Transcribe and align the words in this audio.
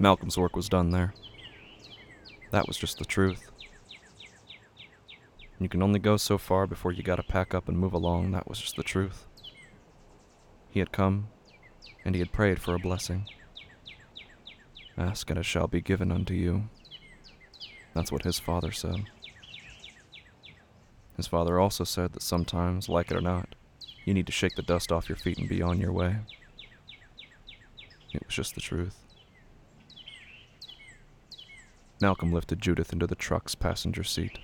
Malcolm's 0.00 0.38
work 0.38 0.56
was 0.56 0.70
done 0.70 0.92
there. 0.92 1.12
That 2.52 2.66
was 2.66 2.78
just 2.78 2.98
the 2.98 3.04
truth. 3.04 3.50
You 5.58 5.68
can 5.68 5.82
only 5.82 5.98
go 5.98 6.16
so 6.16 6.38
far 6.38 6.66
before 6.66 6.90
you 6.90 7.02
gotta 7.02 7.22
pack 7.22 7.52
up 7.52 7.68
and 7.68 7.78
move 7.78 7.92
along. 7.92 8.30
That 8.30 8.48
was 8.48 8.58
just 8.58 8.76
the 8.76 8.82
truth. 8.82 9.26
He 10.70 10.80
had 10.80 10.90
come, 10.90 11.28
and 12.02 12.14
he 12.14 12.20
had 12.20 12.32
prayed 12.32 12.62
for 12.62 12.74
a 12.74 12.78
blessing. 12.78 13.28
Ask, 14.96 15.28
and 15.28 15.38
it 15.38 15.44
shall 15.44 15.68
be 15.68 15.82
given 15.82 16.10
unto 16.10 16.32
you. 16.32 16.70
That's 17.94 18.10
what 18.10 18.22
his 18.22 18.38
father 18.38 18.72
said. 18.72 19.04
His 21.18 21.26
father 21.26 21.60
also 21.60 21.84
said 21.84 22.14
that 22.14 22.22
sometimes, 22.22 22.88
like 22.88 23.10
it 23.10 23.16
or 23.18 23.20
not, 23.20 23.54
you 24.06 24.14
need 24.14 24.26
to 24.26 24.32
shake 24.32 24.54
the 24.54 24.62
dust 24.62 24.90
off 24.90 25.10
your 25.10 25.16
feet 25.16 25.36
and 25.36 25.46
be 25.46 25.60
on 25.60 25.78
your 25.78 25.92
way. 25.92 26.16
It 28.14 28.24
was 28.24 28.34
just 28.34 28.54
the 28.54 28.62
truth. 28.62 28.96
Malcolm 32.00 32.32
lifted 32.32 32.62
Judith 32.62 32.92
into 32.94 33.06
the 33.06 33.14
truck's 33.14 33.54
passenger 33.54 34.02
seat. 34.02 34.38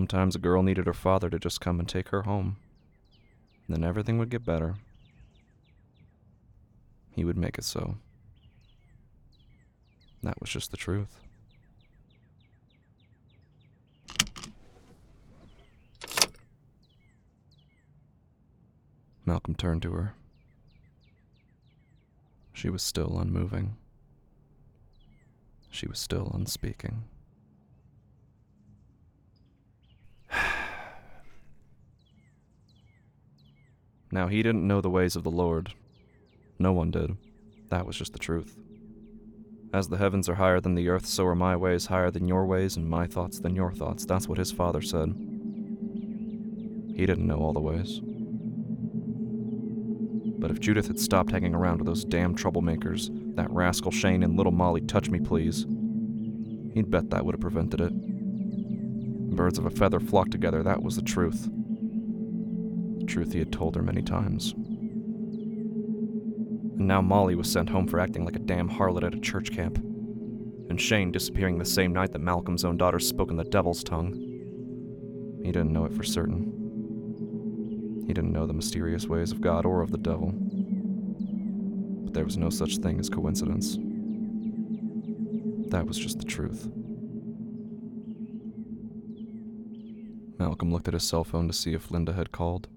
Sometimes 0.00 0.34
a 0.34 0.38
girl 0.38 0.62
needed 0.62 0.86
her 0.86 0.94
father 0.94 1.28
to 1.28 1.38
just 1.38 1.60
come 1.60 1.78
and 1.78 1.86
take 1.86 2.08
her 2.08 2.22
home. 2.22 2.56
Then 3.68 3.84
everything 3.84 4.16
would 4.16 4.30
get 4.30 4.46
better. 4.46 4.76
He 7.14 7.22
would 7.22 7.36
make 7.36 7.58
it 7.58 7.64
so. 7.64 7.96
That 10.22 10.40
was 10.40 10.48
just 10.48 10.70
the 10.70 10.78
truth. 10.78 11.20
Malcolm 19.26 19.54
turned 19.54 19.82
to 19.82 19.92
her. 19.92 20.14
She 22.54 22.70
was 22.70 22.82
still 22.82 23.18
unmoving. 23.18 23.76
She 25.70 25.86
was 25.86 25.98
still 25.98 26.30
unspeaking. 26.32 27.04
Now, 34.12 34.26
he 34.26 34.42
didn't 34.42 34.66
know 34.66 34.80
the 34.80 34.90
ways 34.90 35.14
of 35.14 35.22
the 35.22 35.30
Lord. 35.30 35.72
No 36.58 36.72
one 36.72 36.90
did. 36.90 37.16
That 37.68 37.86
was 37.86 37.96
just 37.96 38.12
the 38.12 38.18
truth. 38.18 38.58
As 39.72 39.88
the 39.88 39.98
heavens 39.98 40.28
are 40.28 40.34
higher 40.34 40.60
than 40.60 40.74
the 40.74 40.88
earth, 40.88 41.06
so 41.06 41.24
are 41.26 41.36
my 41.36 41.54
ways 41.54 41.86
higher 41.86 42.10
than 42.10 42.26
your 42.26 42.44
ways, 42.44 42.76
and 42.76 42.90
my 42.90 43.06
thoughts 43.06 43.38
than 43.38 43.54
your 43.54 43.72
thoughts. 43.72 44.04
That's 44.04 44.26
what 44.26 44.38
his 44.38 44.50
father 44.50 44.82
said. 44.82 45.14
He 46.96 47.06
didn't 47.06 47.28
know 47.28 47.38
all 47.38 47.52
the 47.52 47.60
ways. 47.60 48.00
But 50.40 50.50
if 50.50 50.58
Judith 50.58 50.88
had 50.88 50.98
stopped 50.98 51.30
hanging 51.30 51.54
around 51.54 51.78
with 51.78 51.86
those 51.86 52.04
damn 52.04 52.34
troublemakers, 52.34 53.36
that 53.36 53.50
rascal 53.52 53.92
Shane 53.92 54.24
and 54.24 54.36
little 54.36 54.50
Molly 54.50 54.80
touch 54.80 55.08
me 55.08 55.20
please, 55.20 55.66
he'd 56.74 56.90
bet 56.90 57.10
that 57.10 57.24
would 57.24 57.36
have 57.36 57.40
prevented 57.40 57.80
it. 57.80 57.92
Birds 59.36 59.58
of 59.58 59.66
a 59.66 59.70
feather 59.70 60.00
flock 60.00 60.30
together, 60.30 60.64
that 60.64 60.82
was 60.82 60.96
the 60.96 61.02
truth 61.02 61.48
truth 63.06 63.32
he 63.32 63.38
had 63.38 63.52
told 63.52 63.76
her 63.76 63.82
many 63.82 64.02
times. 64.02 64.54
And 66.80 66.88
now 66.88 67.00
Molly 67.00 67.34
was 67.34 67.50
sent 67.50 67.68
home 67.68 67.86
for 67.86 68.00
acting 68.00 68.24
like 68.24 68.36
a 68.36 68.40
damn 68.40 68.68
harlot 68.68 69.04
at 69.04 69.14
a 69.14 69.20
church 69.20 69.52
camp, 69.52 69.78
and 69.78 70.80
Shane 70.80 71.12
disappearing 71.12 71.58
the 71.58 71.64
same 71.64 71.92
night 71.92 72.12
that 72.12 72.20
Malcolm's 72.20 72.64
own 72.64 72.76
daughter 72.76 72.98
spoke 72.98 73.30
in 73.30 73.36
the 73.36 73.44
devil's 73.44 73.84
tongue. 73.84 74.14
He 75.44 75.52
didn't 75.52 75.72
know 75.72 75.84
it 75.84 75.94
for 75.94 76.04
certain. 76.04 78.04
He 78.06 78.14
didn't 78.14 78.32
know 78.32 78.46
the 78.46 78.52
mysterious 78.52 79.06
ways 79.06 79.30
of 79.30 79.40
God 79.40 79.66
or 79.66 79.82
of 79.82 79.90
the 79.90 79.98
devil. 79.98 80.32
But 82.04 82.14
there 82.14 82.24
was 82.24 82.36
no 82.36 82.50
such 82.50 82.78
thing 82.78 82.98
as 82.98 83.08
coincidence. 83.08 83.76
That 85.70 85.86
was 85.86 85.98
just 85.98 86.18
the 86.18 86.24
truth. 86.24 86.68
Malcolm 90.38 90.72
looked 90.72 90.88
at 90.88 90.94
his 90.94 91.04
cell 91.04 91.22
phone 91.22 91.46
to 91.46 91.52
see 91.52 91.74
if 91.74 91.90
Linda 91.90 92.14
had 92.14 92.32
called. 92.32 92.68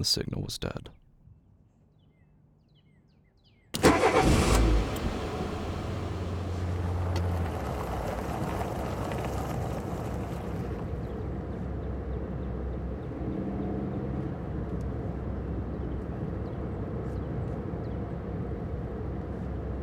The 0.00 0.06
signal 0.06 0.40
was 0.40 0.56
dead. 0.56 0.88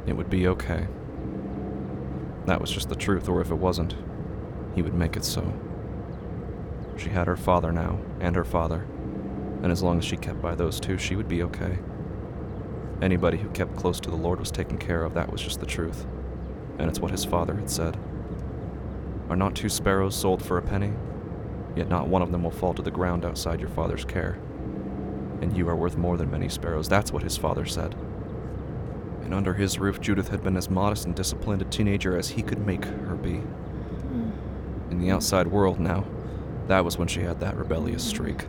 It 0.07 0.13
would 0.13 0.31
be 0.31 0.47
okay. 0.47 0.87
That 2.47 2.59
was 2.59 2.71
just 2.71 2.89
the 2.89 2.95
truth, 2.95 3.29
or 3.29 3.39
if 3.39 3.51
it 3.51 3.53
wasn't, 3.53 3.93
he 4.73 4.81
would 4.81 4.95
make 4.95 5.15
it 5.15 5.23
so. 5.23 5.53
She 6.97 7.09
had 7.09 7.27
her 7.27 7.37
father 7.37 7.71
now, 7.71 7.99
and 8.19 8.35
her 8.35 8.43
father 8.43 8.87
and 9.63 9.71
as 9.71 9.81
long 9.81 9.97
as 9.97 10.05
she 10.05 10.17
kept 10.17 10.41
by 10.41 10.55
those 10.55 10.79
two, 10.79 10.97
she 10.97 11.15
would 11.15 11.27
be 11.27 11.43
okay. 11.43 11.79
Anybody 13.01 13.37
who 13.37 13.49
kept 13.49 13.75
close 13.75 13.99
to 13.99 14.09
the 14.09 14.15
Lord 14.15 14.39
was 14.39 14.51
taken 14.51 14.77
care 14.77 15.03
of, 15.03 15.13
that 15.13 15.31
was 15.31 15.41
just 15.41 15.59
the 15.59 15.65
truth. 15.65 16.05
And 16.77 16.89
it's 16.89 16.99
what 16.99 17.11
his 17.11 17.25
father 17.25 17.55
had 17.55 17.69
said. 17.69 17.97
Are 19.29 19.35
not 19.35 19.55
two 19.55 19.69
sparrows 19.69 20.15
sold 20.15 20.43
for 20.43 20.57
a 20.57 20.61
penny? 20.61 20.93
Yet 21.75 21.89
not 21.89 22.07
one 22.07 22.21
of 22.21 22.31
them 22.31 22.43
will 22.43 22.51
fall 22.51 22.73
to 22.75 22.81
the 22.81 22.91
ground 22.91 23.25
outside 23.25 23.59
your 23.59 23.69
father's 23.69 24.05
care. 24.05 24.39
And 25.41 25.55
you 25.55 25.67
are 25.69 25.75
worth 25.75 25.97
more 25.97 26.17
than 26.17 26.31
many 26.31 26.49
sparrows, 26.49 26.87
that's 26.87 27.11
what 27.11 27.23
his 27.23 27.37
father 27.37 27.65
said. 27.65 27.95
And 29.23 29.33
under 29.33 29.53
his 29.53 29.77
roof, 29.77 29.99
Judith 29.99 30.29
had 30.29 30.43
been 30.43 30.57
as 30.57 30.69
modest 30.69 31.05
and 31.05 31.15
disciplined 31.15 31.61
a 31.61 31.65
teenager 31.65 32.17
as 32.17 32.29
he 32.29 32.41
could 32.41 32.65
make 32.65 32.85
her 32.85 33.15
be. 33.15 33.35
Hmm. 33.35 34.31
In 34.91 34.99
the 34.99 35.11
outside 35.11 35.47
world 35.47 35.79
now, 35.79 36.05
that 36.67 36.85
was 36.85 36.97
when 36.97 37.07
she 37.07 37.21
had 37.21 37.39
that 37.41 37.57
rebellious 37.57 38.03
streak 38.03 38.45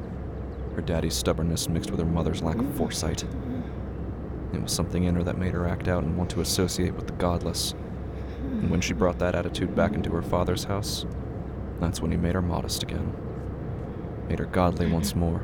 her 0.79 0.83
daddy's 0.83 1.15
stubbornness 1.15 1.69
mixed 1.69 1.91
with 1.91 1.99
her 1.99 2.07
mother's 2.07 2.41
lack 2.41 2.57
of 2.57 2.75
foresight. 2.77 3.25
It 4.53 4.63
was 4.63 4.71
something 4.71 5.03
in 5.03 5.17
her 5.17 5.25
that 5.25 5.37
made 5.37 5.53
her 5.53 5.67
act 5.67 5.89
out 5.89 6.05
and 6.05 6.17
want 6.17 6.31
to 6.31 6.41
associate 6.41 6.95
with 6.95 7.09
the 7.09 7.15
godless. 7.15 7.75
And 8.43 8.71
when 8.71 8.81
she 8.81 8.93
brought 8.93 9.19
that 9.19 9.35
attitude 9.35 9.75
back 9.75 9.95
into 9.95 10.13
her 10.13 10.23
father's 10.23 10.63
house, 10.63 11.05
that's 11.81 12.01
when 12.01 12.13
he 12.13 12.17
made 12.17 12.37
her 12.37 12.43
modest 12.43 12.85
again. 12.85 13.13
Made 14.29 14.39
her 14.39 14.45
godly 14.45 14.87
once 14.87 15.17
more. 15.17 15.43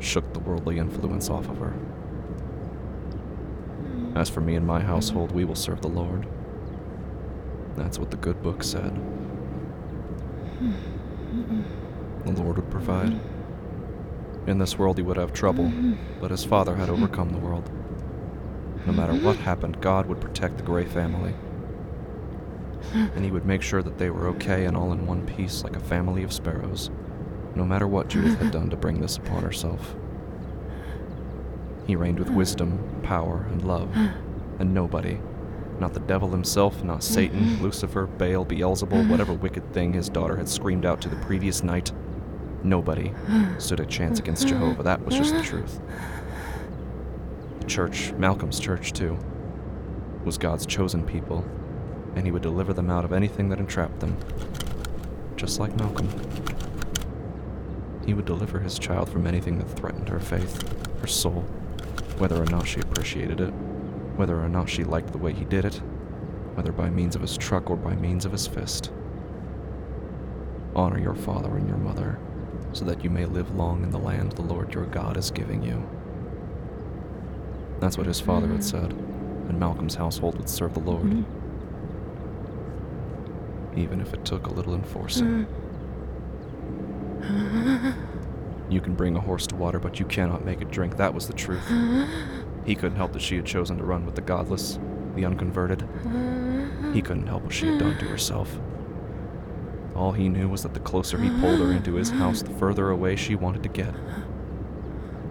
Shook 0.00 0.32
the 0.32 0.40
worldly 0.40 0.78
influence 0.78 1.28
off 1.28 1.46
of 1.50 1.58
her. 1.58 1.74
As 4.14 4.30
for 4.30 4.40
me 4.40 4.54
and 4.54 4.66
my 4.66 4.80
household, 4.80 5.32
we 5.32 5.44
will 5.44 5.54
serve 5.54 5.82
the 5.82 5.88
Lord. 5.88 6.26
That's 7.76 7.98
what 7.98 8.10
the 8.10 8.16
good 8.16 8.42
book 8.42 8.62
said. 8.62 8.98
The 12.24 12.32
Lord 12.32 12.56
would 12.56 12.70
provide. 12.70 13.20
In 14.46 14.58
this 14.58 14.78
world 14.78 14.98
he 14.98 15.02
would 15.02 15.16
have 15.16 15.32
trouble, 15.32 15.72
but 16.20 16.30
his 16.30 16.44
father 16.44 16.74
had 16.74 16.90
overcome 16.90 17.30
the 17.30 17.38
world. 17.38 17.70
No 18.86 18.92
matter 18.92 19.14
what 19.14 19.36
happened, 19.36 19.80
God 19.80 20.06
would 20.06 20.20
protect 20.20 20.58
the 20.58 20.62
Gray 20.62 20.84
family. 20.84 21.34
And 22.92 23.24
he 23.24 23.30
would 23.30 23.46
make 23.46 23.62
sure 23.62 23.82
that 23.82 23.96
they 23.96 24.10
were 24.10 24.28
okay 24.28 24.66
and 24.66 24.76
all 24.76 24.92
in 24.92 25.06
one 25.06 25.24
piece 25.24 25.64
like 25.64 25.76
a 25.76 25.80
family 25.80 26.22
of 26.22 26.32
sparrows, 26.32 26.90
no 27.54 27.64
matter 27.64 27.86
what 27.86 28.08
Judith 28.08 28.38
had 28.38 28.52
done 28.52 28.68
to 28.68 28.76
bring 28.76 29.00
this 29.00 29.16
upon 29.16 29.42
herself. 29.42 29.96
He 31.86 31.96
reigned 31.96 32.18
with 32.18 32.30
wisdom, 32.30 33.00
power, 33.02 33.46
and 33.50 33.64
love, 33.64 33.94
and 34.58 34.74
nobody, 34.74 35.18
not 35.80 35.94
the 35.94 36.00
devil 36.00 36.30
himself, 36.30 36.84
not 36.84 37.02
Satan, 37.02 37.62
Lucifer, 37.62 38.06
Baal, 38.06 38.44
Beelzebul, 38.44 39.08
whatever 39.08 39.32
wicked 39.32 39.72
thing 39.72 39.94
his 39.94 40.10
daughter 40.10 40.36
had 40.36 40.48
screamed 40.48 40.84
out 40.84 41.00
to 41.00 41.08
the 41.08 41.16
previous 41.16 41.62
night, 41.62 41.92
Nobody 42.64 43.12
stood 43.58 43.78
a 43.78 43.84
chance 43.84 44.18
against 44.18 44.48
Jehovah. 44.48 44.82
That 44.82 45.04
was 45.04 45.14
just 45.14 45.34
the 45.34 45.42
truth. 45.42 45.80
The 47.60 47.66
church, 47.66 48.12
Malcolm's 48.14 48.58
church 48.58 48.94
too, 48.94 49.18
was 50.24 50.38
God's 50.38 50.64
chosen 50.64 51.04
people, 51.04 51.44
and 52.16 52.24
he 52.24 52.32
would 52.32 52.40
deliver 52.40 52.72
them 52.72 52.88
out 52.88 53.04
of 53.04 53.12
anything 53.12 53.50
that 53.50 53.58
entrapped 53.58 54.00
them. 54.00 54.16
Just 55.36 55.60
like 55.60 55.76
Malcolm. 55.76 56.08
He 58.06 58.14
would 58.14 58.24
deliver 58.24 58.60
his 58.60 58.78
child 58.78 59.10
from 59.10 59.26
anything 59.26 59.58
that 59.58 59.68
threatened 59.68 60.08
her 60.08 60.20
faith, 60.20 60.62
her 61.00 61.06
soul, 61.06 61.42
whether 62.16 62.42
or 62.42 62.46
not 62.46 62.66
she 62.66 62.80
appreciated 62.80 63.40
it, 63.40 63.50
whether 64.16 64.40
or 64.40 64.48
not 64.48 64.70
she 64.70 64.84
liked 64.84 65.12
the 65.12 65.18
way 65.18 65.34
he 65.34 65.44
did 65.44 65.66
it, 65.66 65.82
whether 66.54 66.72
by 66.72 66.88
means 66.88 67.14
of 67.14 67.20
his 67.20 67.36
truck 67.36 67.68
or 67.68 67.76
by 67.76 67.94
means 67.94 68.24
of 68.24 68.32
his 68.32 68.46
fist. 68.46 68.90
Honor 70.74 70.98
your 70.98 71.14
father 71.14 71.56
and 71.56 71.68
your 71.68 71.78
mother, 71.78 72.18
so 72.74 72.84
that 72.84 73.02
you 73.02 73.08
may 73.08 73.24
live 73.24 73.54
long 73.56 73.82
in 73.82 73.90
the 73.90 73.98
land 73.98 74.32
the 74.32 74.42
Lord 74.42 74.74
your 74.74 74.84
God 74.86 75.16
is 75.16 75.30
giving 75.30 75.62
you. 75.62 75.88
That's 77.80 77.96
what 77.96 78.06
his 78.06 78.20
father 78.20 78.48
had 78.48 78.60
mm-hmm. 78.60 78.88
said, 78.88 78.92
and 78.92 79.58
Malcolm's 79.58 79.94
household 79.94 80.36
would 80.36 80.48
serve 80.48 80.74
the 80.74 80.80
Lord, 80.80 81.04
mm-hmm. 81.04 81.22
even 83.78 84.00
if 84.00 84.12
it 84.12 84.24
took 84.24 84.46
a 84.46 84.52
little 84.52 84.74
enforcing. 84.74 85.46
Mm. 87.20 87.94
You 88.70 88.80
can 88.80 88.94
bring 88.94 89.14
a 89.14 89.20
horse 89.20 89.46
to 89.48 89.56
water, 89.56 89.78
but 89.78 90.00
you 90.00 90.06
cannot 90.06 90.46
make 90.46 90.62
it 90.62 90.70
drink. 90.70 90.96
That 90.96 91.12
was 91.14 91.26
the 91.26 91.34
truth. 91.34 91.70
He 92.64 92.74
couldn't 92.74 92.96
help 92.96 93.12
that 93.12 93.20
she 93.20 93.36
had 93.36 93.44
chosen 93.44 93.76
to 93.76 93.84
run 93.84 94.06
with 94.06 94.14
the 94.14 94.22
godless, 94.22 94.78
the 95.14 95.26
unconverted. 95.26 95.86
He 96.94 97.02
couldn't 97.02 97.26
help 97.26 97.42
what 97.42 97.52
she 97.52 97.66
had 97.66 97.78
done 97.78 97.98
to 97.98 98.06
herself. 98.06 98.58
All 99.94 100.12
he 100.12 100.28
knew 100.28 100.48
was 100.48 100.62
that 100.62 100.74
the 100.74 100.80
closer 100.80 101.18
he 101.18 101.30
pulled 101.40 101.60
her 101.60 101.70
into 101.70 101.94
his 101.94 102.10
house, 102.10 102.42
the 102.42 102.50
further 102.50 102.90
away 102.90 103.16
she 103.16 103.34
wanted 103.36 103.62
to 103.62 103.68
get. 103.68 103.94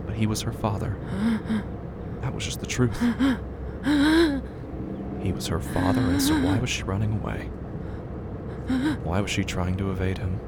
But 0.05 0.15
he 0.15 0.25
was 0.25 0.41
her 0.41 0.53
father. 0.53 0.97
That 2.21 2.33
was 2.33 2.45
just 2.45 2.61
the 2.61 2.65
truth. 2.65 2.99
He 5.21 5.31
was 5.31 5.47
her 5.47 5.59
father, 5.59 6.01
and 6.01 6.21
so 6.21 6.33
why 6.35 6.57
was 6.59 6.69
she 6.69 6.83
running 6.83 7.13
away? 7.13 7.49
Why 9.03 9.19
was 9.19 9.31
she 9.31 9.43
trying 9.43 9.75
to 9.77 9.91
evade 9.91 10.17
him? 10.17 10.39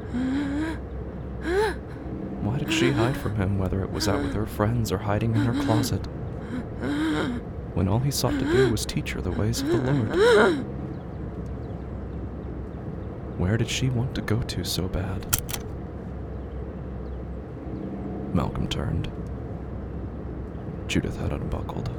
Why 2.42 2.58
did 2.58 2.72
she 2.72 2.92
hide 2.92 3.18
from 3.18 3.36
him, 3.36 3.58
whether 3.58 3.82
it 3.84 3.92
was 3.92 4.08
out 4.08 4.22
with 4.24 4.34
her 4.34 4.46
friends 4.46 4.92
or 4.92 5.00
hiding 5.00 5.36
in 5.36 5.42
her 5.46 5.64
closet? 5.64 6.06
When 7.74 7.90
all 7.90 8.00
he 8.00 8.12
sought 8.12 8.40
to 8.40 8.46
do 8.46 8.72
was 8.72 8.86
teach 8.86 9.12
her 9.12 9.22
the 9.22 9.32
ways 9.32 9.62
of 9.62 9.68
the 9.68 9.78
Lord. 9.78 10.66
Where 13.38 13.58
did 13.58 13.70
she 13.70 13.90
want 13.90 14.16
to 14.16 14.22
go 14.22 14.42
to 14.42 14.64
so 14.64 14.88
bad? 14.88 15.26
Malcolm 18.34 18.68
turned. 18.68 19.12
Judith 20.88 21.18
had 21.20 21.34
unbuckled. 21.34 21.90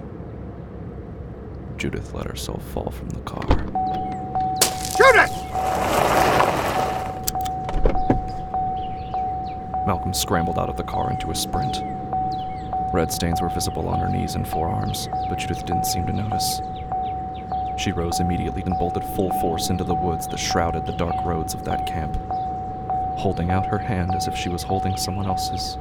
Judith 1.76 2.14
let 2.14 2.26
herself 2.26 2.66
fall 2.70 2.90
from 2.90 3.10
the 3.10 3.20
car. 3.20 3.46
Judith! 4.96 5.32
Malcolm 9.86 10.14
scrambled 10.14 10.58
out 10.58 10.70
of 10.70 10.76
the 10.76 10.84
car 10.84 11.10
into 11.10 11.30
a 11.30 11.34
sprint. 11.34 11.82
Red 12.94 13.12
stains 13.12 13.42
were 13.42 13.50
visible 13.50 13.88
on 13.88 14.00
her 14.00 14.08
knees 14.08 14.36
and 14.36 14.48
forearms, 14.48 15.08
but 15.28 15.36
Judith 15.36 15.66
didn't 15.66 15.84
seem 15.84 16.06
to 16.06 16.12
notice. 16.12 16.60
She 17.76 17.92
rose 17.92 18.20
immediately 18.20 18.62
and 18.62 18.76
bolted 18.78 19.04
full 19.04 19.30
force 19.40 19.70
into 19.70 19.84
the 19.84 19.94
woods 19.94 20.26
that 20.28 20.38
shrouded 20.38 20.86
the 20.86 20.96
dark 20.96 21.14
roads 21.24 21.54
of 21.54 21.64
that 21.64 21.86
camp, 21.86 22.16
holding 23.16 23.50
out 23.50 23.66
her 23.66 23.78
hand 23.78 24.14
as 24.14 24.26
if 24.26 24.36
she 24.36 24.48
was 24.48 24.62
holding 24.62 24.96
someone 24.96 25.26
else's, 25.26 25.78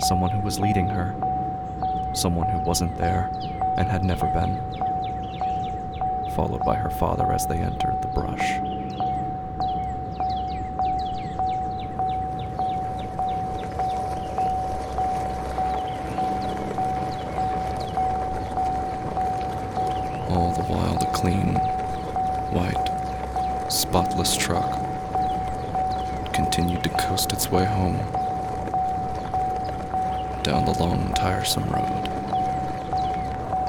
someone 0.00 0.30
who 0.30 0.40
was 0.40 0.58
leading 0.58 0.88
her, 0.88 1.14
someone 2.14 2.48
who 2.48 2.58
wasn't 2.60 2.96
there 2.98 3.30
and 3.78 3.88
had 3.88 4.04
never 4.04 4.26
been, 4.26 4.60
followed 6.34 6.64
by 6.64 6.74
her 6.74 6.90
father 6.90 7.32
as 7.32 7.46
they 7.46 7.58
entered 7.58 8.02
the 8.02 8.08
brush. 8.08 8.58
All 20.30 20.52
the 20.52 20.62
while, 20.62 20.96
the 20.98 21.09
spotless 23.90 24.36
truck 24.36 24.70
continued 26.32 26.80
to 26.84 26.88
coast 26.90 27.32
its 27.32 27.50
way 27.50 27.64
home 27.64 27.96
down 30.44 30.64
the 30.64 30.76
long, 30.78 31.12
tiresome 31.14 31.64
road, 31.64 32.06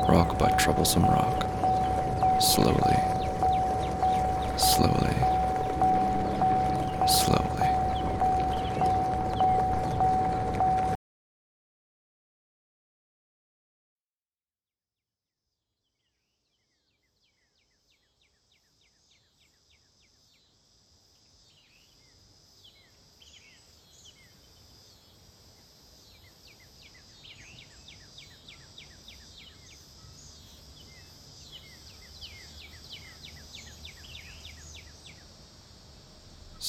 rock 0.08 0.38
by 0.38 0.48
troublesome 0.60 1.06
rock, 1.06 1.42
slowly, 2.40 2.98
slowly. 4.58 5.21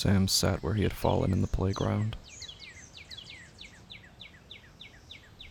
Sam 0.03 0.27
sat 0.27 0.65
where 0.65 0.75
he 0.75 0.83
had 0.83 0.93
fallen 0.93 1.33
in 1.33 1.43
the 1.43 1.47
playground. 1.47 2.17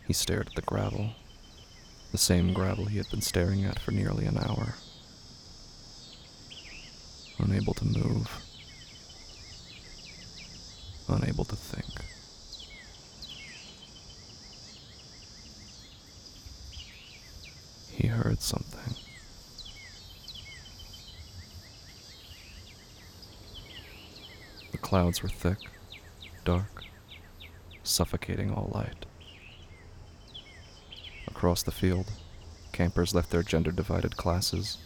He 0.06 0.12
stared 0.12 0.48
at 0.48 0.56
the 0.56 0.62
gravel, 0.62 1.12
the 2.12 2.18
same 2.18 2.51
gravel 2.51 2.83
he 2.83 2.98
had 2.98 3.09
been 3.09 3.21
staring 3.21 3.63
at 3.63 3.80
for 3.80 3.92
nearly 3.92 4.25
an 4.25 4.38
hour. 4.38 4.75
Unable 7.39 7.74
to 7.75 7.86
move, 7.86 8.30
unable 11.07 11.45
to 11.45 11.56
think. 11.56 11.86
He 17.89 18.07
heard 18.07 18.42
something. 18.42 19.10
Clouds 24.91 25.23
were 25.23 25.29
thick, 25.29 25.57
dark, 26.43 26.83
suffocating 27.81 28.51
all 28.51 28.69
light. 28.73 29.05
Across 31.29 31.63
the 31.63 31.71
field, 31.71 32.11
campers 32.73 33.15
left 33.15 33.29
their 33.29 33.41
gender 33.41 33.71
divided 33.71 34.17
classes 34.17 34.79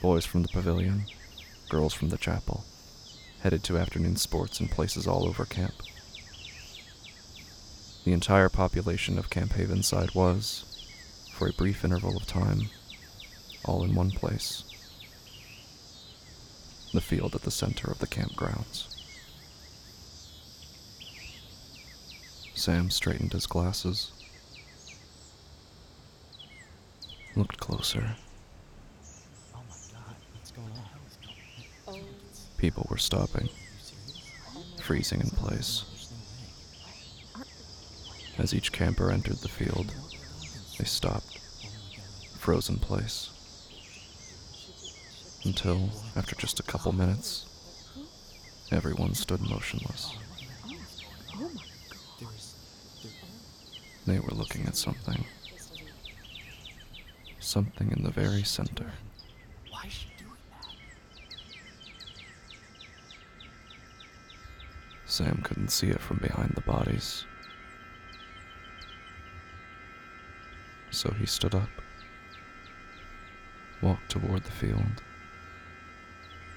boys 0.00 0.24
from 0.24 0.42
the 0.42 0.48
pavilion, 0.50 1.02
girls 1.68 1.92
from 1.92 2.10
the 2.10 2.16
chapel, 2.16 2.62
headed 3.42 3.64
to 3.64 3.76
afternoon 3.76 4.14
sports 4.14 4.60
in 4.60 4.68
places 4.68 5.08
all 5.08 5.26
over 5.26 5.44
camp. 5.44 5.74
The 8.04 8.12
entire 8.12 8.50
population 8.50 9.18
of 9.18 9.30
Camp 9.30 9.54
Havenside 9.54 10.14
was, 10.14 10.64
for 11.32 11.48
a 11.48 11.52
brief 11.52 11.84
interval 11.84 12.16
of 12.16 12.24
time, 12.24 12.70
all 13.64 13.82
in 13.82 13.96
one 13.96 14.12
place 14.12 14.62
the 16.92 17.00
field 17.00 17.34
at 17.34 17.42
the 17.42 17.50
center 17.50 17.90
of 17.90 17.98
the 17.98 18.06
campgrounds. 18.06 18.89
Sam 22.60 22.90
straightened 22.90 23.32
his 23.32 23.46
glasses, 23.46 24.12
looked 27.34 27.58
closer. 27.58 28.16
People 32.58 32.86
were 32.90 32.98
stopping, 32.98 33.48
freezing 34.78 35.22
in 35.22 35.30
place. 35.30 35.86
As 38.36 38.52
each 38.52 38.72
camper 38.72 39.10
entered 39.10 39.38
the 39.38 39.48
field, 39.48 39.94
they 40.76 40.84
stopped, 40.84 41.38
frozen 42.36 42.74
in 42.74 42.80
place. 42.82 43.30
Until, 45.46 45.88
after 46.14 46.36
just 46.36 46.60
a 46.60 46.64
couple 46.64 46.92
minutes, 46.92 47.46
everyone 48.70 49.14
stood 49.14 49.40
motionless. 49.40 50.14
They 54.10 54.18
were 54.18 54.34
looking 54.34 54.66
at 54.66 54.74
something. 54.74 55.24
Something 57.38 57.92
in 57.92 58.02
the 58.02 58.10
very 58.10 58.42
center. 58.42 58.90
Why 59.70 59.84
is 59.86 59.92
she 59.92 60.08
doing 60.18 60.32
that? 60.50 60.66
Sam 65.06 65.42
couldn't 65.44 65.70
see 65.70 65.90
it 65.90 66.00
from 66.00 66.16
behind 66.16 66.54
the 66.56 66.60
bodies. 66.62 67.24
So 70.90 71.12
he 71.12 71.24
stood 71.24 71.54
up, 71.54 71.70
walked 73.80 74.10
toward 74.10 74.42
the 74.42 74.50
field, 74.50 75.04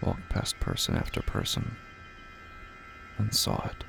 walked 0.01 0.27
past 0.29 0.60
person 0.60 0.95
after 0.95 1.22
person, 1.22 1.75
and 3.19 3.31
saw 3.31 3.63
it, 3.67 3.83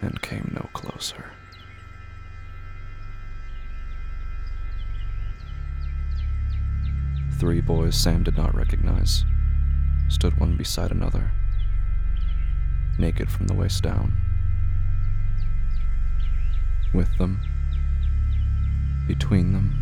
and 0.00 0.22
came 0.22 0.52
no 0.54 0.63
boys 7.66 7.96
Sam 7.96 8.22
did 8.22 8.36
not 8.36 8.54
recognize 8.54 9.24
stood 10.08 10.38
one 10.38 10.56
beside 10.56 10.90
another, 10.90 11.30
naked 12.98 13.30
from 13.30 13.46
the 13.46 13.54
waist 13.54 13.82
down. 13.82 14.12
With 16.92 17.16
them, 17.16 17.40
between 19.06 19.52
them, 19.52 19.80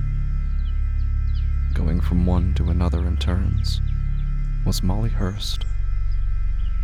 going 1.74 2.00
from 2.00 2.24
one 2.24 2.54
to 2.54 2.70
another 2.70 3.06
in 3.06 3.16
turns, 3.16 3.80
was 4.64 4.82
Molly 4.82 5.10
Hurst, 5.10 5.66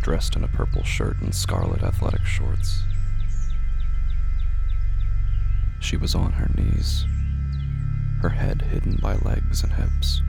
dressed 0.01 0.35
in 0.35 0.43
a 0.43 0.49
purple 0.49 0.83
shirt 0.83 1.21
and 1.21 1.33
scarlet 1.33 1.81
athletic 1.81 2.25
shorts. 2.25 2.83
She 5.79 5.95
was 5.95 6.13
on 6.13 6.33
her 6.33 6.51
knees, 6.55 7.05
her 8.21 8.29
head 8.29 8.63
hidden 8.63 8.97
by 9.01 9.15
legs 9.15 9.63
and 9.63 9.73
hips. 9.73 10.21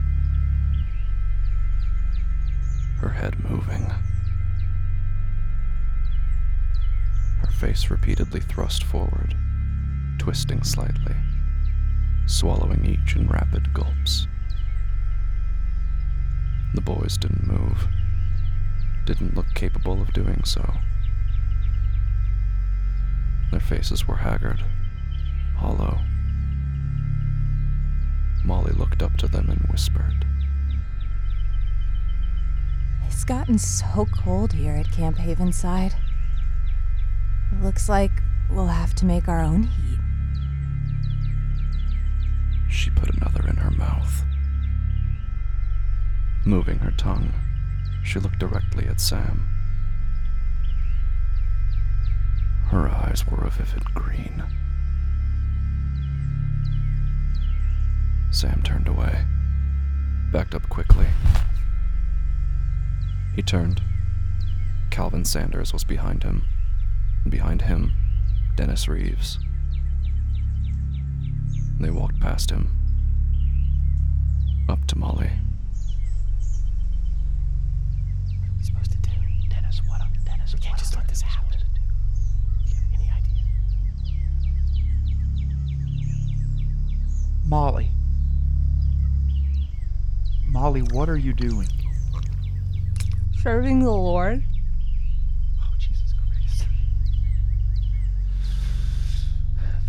Her 3.01 3.09
head 3.09 3.43
moving. 3.49 3.91
Her 7.39 7.51
face 7.51 7.89
repeatedly 7.89 8.41
thrust 8.41 8.83
forward, 8.83 9.35
twisting 10.19 10.61
slightly, 10.61 11.15
swallowing 12.27 12.85
each 12.85 13.15
in 13.15 13.27
rapid 13.27 13.73
gulps. 13.73 14.27
The 16.75 16.81
boys 16.81 17.17
didn't 17.17 17.47
move, 17.47 17.87
didn't 19.05 19.35
look 19.35 19.51
capable 19.55 19.99
of 19.99 20.13
doing 20.13 20.43
so. 20.43 20.75
Their 23.49 23.59
faces 23.59 24.07
were 24.07 24.17
haggard, 24.17 24.63
hollow. 25.57 26.01
Molly 28.45 28.73
looked 28.73 29.01
up 29.01 29.17
to 29.17 29.27
them 29.27 29.49
and 29.49 29.61
whispered. 29.71 30.27
It's 33.11 33.25
gotten 33.25 33.57
so 33.59 34.07
cold 34.23 34.53
here 34.53 34.73
at 34.73 34.89
Camp 34.89 35.17
Havenside. 35.17 35.93
It 37.51 37.61
looks 37.61 37.89
like 37.89 38.23
we'll 38.49 38.67
have 38.67 38.95
to 38.95 39.05
make 39.05 39.27
our 39.27 39.41
own 39.41 39.63
heat. 39.63 39.99
She 42.69 42.89
put 42.89 43.13
another 43.13 43.45
in 43.47 43.57
her 43.57 43.69
mouth. 43.69 44.23
Moving 46.45 46.79
her 46.79 46.91
tongue, 46.91 47.33
she 48.01 48.17
looked 48.17 48.39
directly 48.39 48.87
at 48.87 49.01
Sam. 49.01 49.45
Her 52.69 52.87
eyes 52.87 53.27
were 53.27 53.43
a 53.43 53.51
vivid 53.51 53.93
green. 53.93 54.41
Sam 58.31 58.63
turned 58.63 58.87
away, 58.87 59.25
backed 60.31 60.55
up 60.55 60.69
quickly. 60.69 61.07
He 63.35 63.41
turned. 63.41 63.81
Calvin 64.89 65.23
Sanders 65.23 65.71
was 65.73 65.83
behind 65.83 66.23
him, 66.23 66.43
and 67.23 67.31
behind 67.31 67.61
him, 67.61 67.93
Dennis 68.55 68.87
Reeves. 68.87 69.39
They 71.79 71.89
walked 71.89 72.19
past 72.19 72.51
him, 72.51 72.69
up 74.69 74.85
to 74.87 74.97
Molly. 74.97 75.31
What 78.37 78.49
are 78.49 78.53
we 78.57 78.63
supposed 78.63 78.91
to 78.91 78.97
do? 78.99 79.09
Dennis, 79.49 79.81
what 79.87 80.01
up? 80.01 80.09
Dennis, 80.25 80.53
we 80.53 80.59
can't 80.59 80.77
just 80.77 80.95
let 80.95 81.07
this 81.07 81.21
happen. 81.21 81.59
Any 82.93 83.09
idea? 83.09 83.43
Molly. 87.45 87.89
Molly, 90.45 90.81
what 90.81 91.09
are 91.09 91.17
you 91.17 91.33
doing? 91.33 91.67
Serving 93.41 93.79
the 93.79 93.89
Lord? 93.89 94.43
Oh, 95.63 95.73
Jesus 95.79 96.13
Christ. 96.29 96.67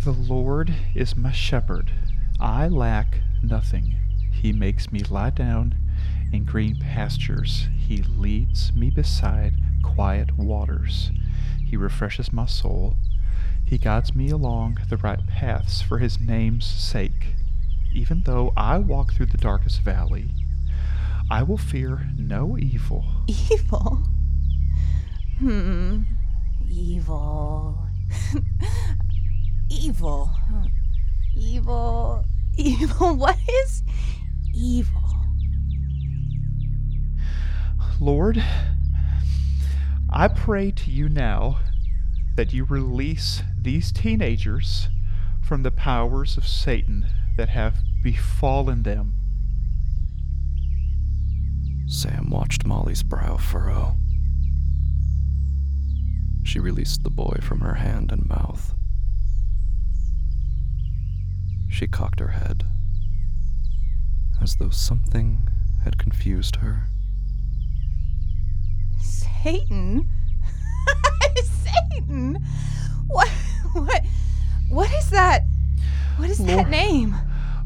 The 0.03 0.11
Lord 0.11 0.73
is 0.95 1.15
my 1.15 1.31
shepherd. 1.31 1.91
I 2.39 2.67
lack 2.67 3.19
nothing. 3.43 3.97
He 4.31 4.53
makes 4.53 4.91
me 4.91 5.01
lie 5.01 5.29
down 5.29 5.75
in 6.31 6.45
green 6.45 6.79
pastures. 6.79 7.67
He 7.77 7.97
leads 8.01 8.73
me 8.73 8.89
beside 8.89 9.53
quiet 9.83 10.35
waters. 10.35 11.11
He 11.63 11.77
refreshes 11.77 12.33
my 12.33 12.47
soul. 12.47 12.95
He 13.63 13.77
guides 13.77 14.15
me 14.15 14.31
along 14.31 14.79
the 14.89 14.97
right 14.97 15.27
paths 15.27 15.79
for 15.79 15.99
his 15.99 16.19
name's 16.19 16.65
sake. 16.65 17.35
Even 17.93 18.23
though 18.25 18.51
I 18.57 18.79
walk 18.79 19.13
through 19.13 19.27
the 19.27 19.37
darkest 19.37 19.81
valley, 19.81 20.31
I 21.33 21.41
will 21.41 21.57
fear 21.57 22.11
no 22.15 22.59
evil. 22.59 23.03
Evil? 23.25 24.03
Hmm. 25.39 26.01
Evil. 26.69 27.87
evil. 29.71 30.29
Evil. 31.35 32.25
Evil. 32.55 33.15
What 33.15 33.39
is 33.49 33.81
evil? 34.53 35.01
Lord, 37.99 38.43
I 40.11 40.27
pray 40.27 40.69
to 40.69 40.91
you 40.91 41.09
now 41.09 41.57
that 42.35 42.53
you 42.53 42.63
release 42.63 43.41
these 43.59 43.91
teenagers 43.91 44.87
from 45.41 45.63
the 45.63 45.71
powers 45.71 46.37
of 46.37 46.47
Satan 46.47 47.07
that 47.37 47.49
have 47.49 47.77
befallen 48.03 48.83
them. 48.83 49.22
Sam 51.93 52.31
watched 52.31 52.65
Molly's 52.65 53.03
brow 53.03 53.37
furrow. 53.37 53.97
She 56.41 56.59
released 56.59 57.03
the 57.03 57.11
boy 57.11 57.37
from 57.39 57.61
her 57.61 57.75
hand 57.75 58.11
and 58.11 58.27
mouth. 58.27 58.73
She 61.69 61.85
cocked 61.85 62.19
her 62.19 62.29
head, 62.29 62.65
as 64.41 64.55
though 64.55 64.71
something 64.71 65.47
had 65.83 65.99
confused 65.99 66.55
her. 66.57 66.87
Satan? 68.99 70.07
Satan? 71.35 72.43
What? 73.05 73.29
What? 73.73 74.01
What 74.67 74.91
is 74.93 75.11
that? 75.11 75.43
What 76.17 76.31
is 76.31 76.39
that 76.39 76.69
name? 76.69 77.15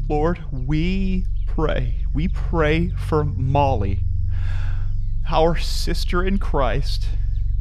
Lord, 0.06 0.44
we 0.52 1.24
pray. 1.46 2.04
We 2.12 2.28
pray 2.28 2.90
for 2.90 3.24
Molly, 3.24 4.00
our 5.30 5.56
sister 5.56 6.24
in 6.24 6.38
Christ, 6.38 7.08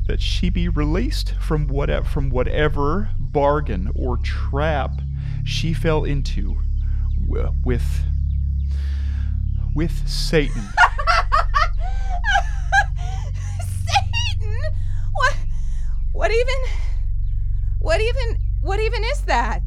that 0.08 0.22
she 0.22 0.50
be 0.50 0.70
released 0.70 1.34
from 1.40 1.68
whatever, 1.68 2.06
from 2.06 2.30
whatever 2.30 3.10
bargain 3.20 3.92
or 3.96 4.18
trap 4.18 5.02
she 5.44 5.74
fell 5.74 6.04
into 6.04 6.58
with 7.28 8.04
with 9.76 10.08
Satan. 10.08 10.62
Satan? 13.60 14.60
What? 15.14 15.36
What 16.14 16.32
even? 16.32 16.56
What 17.80 18.02
even? 18.02 18.40
What 18.62 18.80
even 18.80 19.04
is 19.04 19.22
that? 19.24 19.62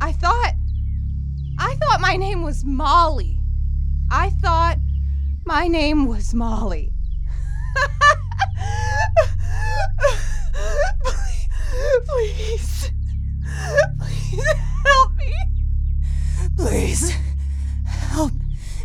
I 0.00 0.12
thought. 0.12 0.54
I 1.58 1.74
thought 1.74 2.00
my 2.00 2.16
name 2.16 2.42
was 2.42 2.64
Molly. 2.64 3.38
I 4.10 4.30
thought 4.30 4.78
my 5.44 5.68
name 5.68 6.06
was 6.06 6.34
Molly. 6.34 6.91
Please, 12.22 12.92
please 13.98 14.44
help 14.84 15.16
me. 15.16 15.34
Please 16.56 17.12
help 17.84 18.32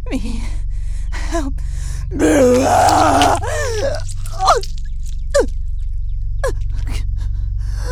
me. 0.09 0.41
Help. 1.11 1.53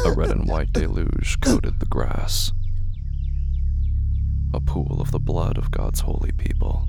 A 0.05 0.11
red 0.15 0.31
and 0.31 0.49
white 0.49 0.73
deluge 0.73 1.39
coated 1.41 1.79
the 1.79 1.85
grass. 1.85 2.51
A 4.51 4.59
pool 4.59 4.99
of 4.99 5.11
the 5.11 5.19
blood 5.19 5.59
of 5.59 5.69
God's 5.69 5.99
holy 5.99 6.31
people, 6.31 6.87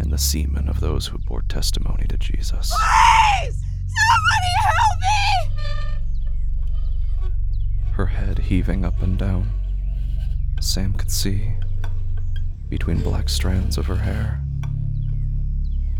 and 0.00 0.10
the 0.10 0.16
semen 0.16 0.66
of 0.66 0.80
those 0.80 1.08
who 1.08 1.18
bore 1.18 1.42
testimony 1.42 2.06
to 2.08 2.16
Jesus. 2.16 2.72
Please! 2.72 3.62
Somebody 3.86 4.47
heaving 8.48 8.82
up 8.82 9.02
and 9.02 9.18
down. 9.18 9.46
Sam 10.58 10.94
could 10.94 11.10
see, 11.10 11.52
between 12.70 13.02
black 13.02 13.28
strands 13.28 13.76
of 13.76 13.84
her 13.84 13.96
hair, 13.96 14.40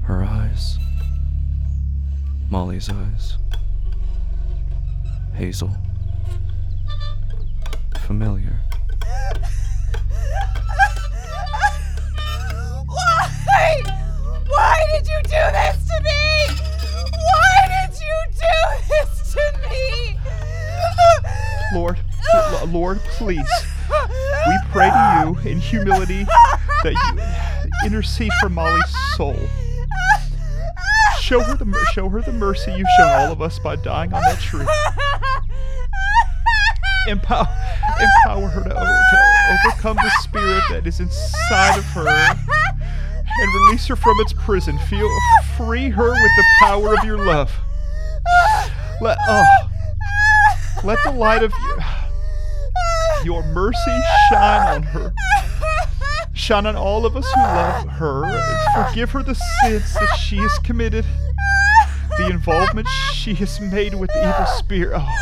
her 0.05 0.25
eyes, 0.25 0.79
Molly's 2.49 2.89
eyes, 2.89 3.37
Hazel, 5.35 5.77
familiar. 8.01 8.59
Why? 12.87 13.83
Why 14.47 14.85
did 14.95 15.07
you 15.07 15.21
do 15.25 15.45
this 15.53 15.87
to 15.89 16.03
me? 16.03 16.47
Why 17.13 17.59
did 17.69 18.01
you 18.01 18.17
do 18.33 18.57
this 18.89 19.35
to 19.35 19.69
me? 19.69 20.19
Lord, 21.75 21.99
please, 23.19 23.49
we 24.47 24.57
pray 24.71 24.91
to 24.91 25.25
you 25.45 25.51
in 25.51 25.59
humility 25.61 26.25
that 26.83 26.95
you 26.95 27.87
intercede 27.87 28.33
for 28.41 28.49
Molly's 28.49 28.85
soul. 29.17 29.37
Show 31.21 31.41
her 31.41 31.55
the 31.55 31.87
show 31.93 32.09
her 32.09 32.23
the 32.23 32.33
mercy 32.33 32.73
you've 32.73 32.87
shown 32.99 33.11
all 33.11 33.33
of 33.33 33.43
us 33.43 33.59
by 33.59 33.77
dying 33.77 34.13
on 34.13 34.23
that 34.23 34.41
tree. 34.41 34.67
Empower, 37.07 37.49
empower 38.01 38.49
her 38.49 38.63
to, 38.63 38.69
to 38.69 39.69
overcome 39.69 39.97
the 39.97 40.11
spirit 40.23 40.63
that 40.71 40.87
is 40.87 41.01
inside 41.01 41.79
of 41.79 41.85
her 41.87 42.07
and 43.39 43.55
release 43.55 43.87
her 43.87 43.97
from 43.97 44.19
its 44.21 44.33
prison. 44.33 44.79
Feel 44.79 45.09
free 45.57 45.89
her 45.91 46.11
with 46.11 46.33
the 46.37 46.45
power 46.61 46.95
of 46.95 47.05
your 47.05 47.19
love. 47.19 47.55
Let 49.01 49.19
oh, 49.29 49.71
let 50.85 50.99
the 51.05 51.13
light 51.13 51.43
of 51.43 51.53
your, 51.63 51.79
your 53.29 53.43
mercy 53.43 54.01
shine 54.31 54.77
on 54.77 54.83
her. 54.85 55.13
Shine 56.33 56.65
on 56.65 56.77
all 56.77 57.05
of 57.05 57.15
us 57.15 57.31
who 57.35 57.43
love 57.43 57.87
her. 57.87 58.23
Forgive 58.75 59.11
her 59.11 59.23
the 59.23 59.35
sins 59.35 59.93
that 59.93 60.17
she 60.19 60.37
has 60.37 60.59
committed, 60.61 61.05
the 62.17 62.31
involvement 62.31 62.89
she 63.13 63.35
has 63.35 63.61
made 63.61 63.93
with 63.93 64.09
the 64.15 64.27
evil 64.27 64.47
spirit. 64.47 64.99
Oh. 64.99 65.15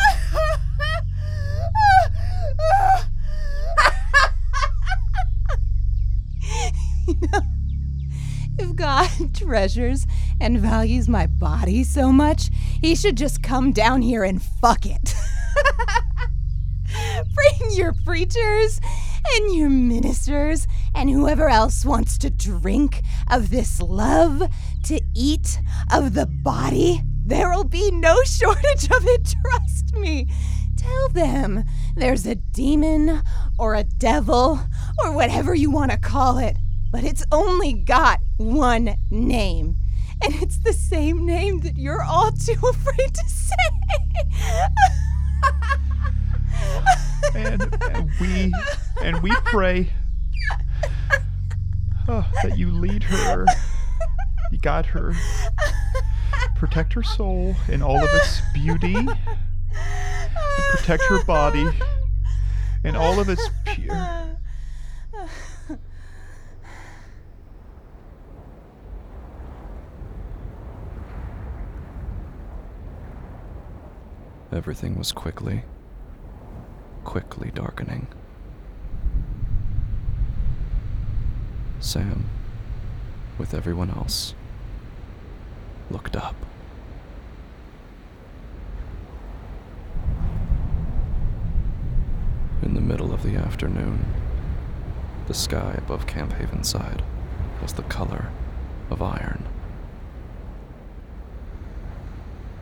If 8.59 8.77
God 8.77 9.35
treasures 9.35 10.07
and 10.41 10.61
values 10.61 11.09
my 11.09 11.27
body 11.27 11.83
so 11.83 12.13
much, 12.13 12.51
he 12.81 12.95
should 12.95 13.17
just 13.17 13.43
come 13.43 13.73
down 13.73 14.03
here 14.03 14.23
and 14.23 14.41
fuck 14.41 14.87
it. 14.87 15.15
Your 17.76 17.92
preachers 18.06 18.80
and 19.35 19.54
your 19.54 19.68
ministers 19.68 20.66
and 20.95 21.11
whoever 21.11 21.50
else 21.50 21.85
wants 21.85 22.16
to 22.18 22.30
drink 22.30 23.02
of 23.30 23.50
this 23.50 23.83
love, 23.83 24.50
to 24.85 25.00
eat 25.14 25.61
of 25.92 26.14
the 26.14 26.25
body. 26.25 27.02
There'll 27.26 27.64
be 27.64 27.90
no 27.90 28.23
shortage 28.25 28.85
of 28.85 29.06
it, 29.06 29.35
trust 29.42 29.95
me. 29.95 30.26
Tell 30.78 31.09
them 31.11 31.64
there's 31.95 32.25
a 32.25 32.37
demon 32.37 33.21
or 33.59 33.75
a 33.75 33.85
devil 33.85 34.59
or 35.04 35.12
whatever 35.12 35.54
you 35.54 35.71
want 35.71 35.90
to 35.90 35.99
call 35.99 36.38
it, 36.38 36.56
but 36.90 37.04
it's 37.04 37.25
only 37.30 37.75
got 37.75 38.21
one 38.38 38.97
name. 39.11 39.76
And 40.23 40.35
it's 40.37 40.61
the 40.61 40.73
same 40.73 41.26
name 41.26 41.61
that 41.61 41.76
you're 41.76 42.02
all 42.02 42.33
too 42.33 42.52
afraid 42.66 43.12
to 43.12 43.28
say. 43.28 43.52
and, 47.37 47.78
and 47.90 48.11
we 48.21 48.52
and 49.02 49.23
we 49.23 49.31
pray 49.45 49.90
oh, 52.09 52.26
that 52.43 52.57
you 52.57 52.71
lead 52.71 53.02
her, 53.02 53.45
you 54.50 54.59
guide 54.59 54.87
her, 54.87 55.14
protect 56.57 56.93
her 56.95 57.02
soul 57.02 57.55
in 57.69 57.83
all 57.83 58.02
of 58.02 58.09
its 58.14 58.40
beauty, 58.55 58.97
protect 60.71 61.02
her 61.05 61.23
body 61.25 61.66
in 62.85 62.97
all 62.97 63.21
of 63.21 63.28
its 63.28 63.49
pure. 63.64 64.23
Everything 74.53 74.96
was 74.96 75.12
quickly, 75.12 75.64
quickly 77.16 77.50
darkening. 77.55 78.07
Sam, 81.81 82.26
with 83.38 83.55
everyone 83.55 83.88
else, 83.88 84.35
looked 85.90 86.14
up. 86.14 86.35
In 92.61 92.74
the 92.74 92.83
middle 92.83 93.14
of 93.14 93.22
the 93.22 93.37
afternoon, 93.37 94.05
the 95.26 95.33
sky 95.33 95.74
above 95.79 96.07
Camp 96.07 96.35
Havenside 96.35 97.00
was 97.62 97.72
the 97.72 97.83
color 97.85 98.29
of 98.90 99.00
iron. 99.00 99.42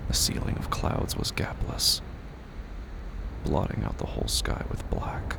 The 0.06 0.14
ceiling 0.14 0.56
of 0.58 0.70
clouds 0.70 1.16
was 1.16 1.32
gapless, 1.32 2.02
blotting 3.44 3.84
out 3.84 3.98
the 3.98 4.06
whole 4.06 4.26
sky 4.26 4.64
with 4.70 4.88
black. 4.90 5.36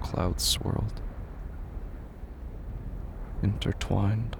Clouds 0.00 0.44
swirled, 0.44 1.00
intertwined. 3.42 4.36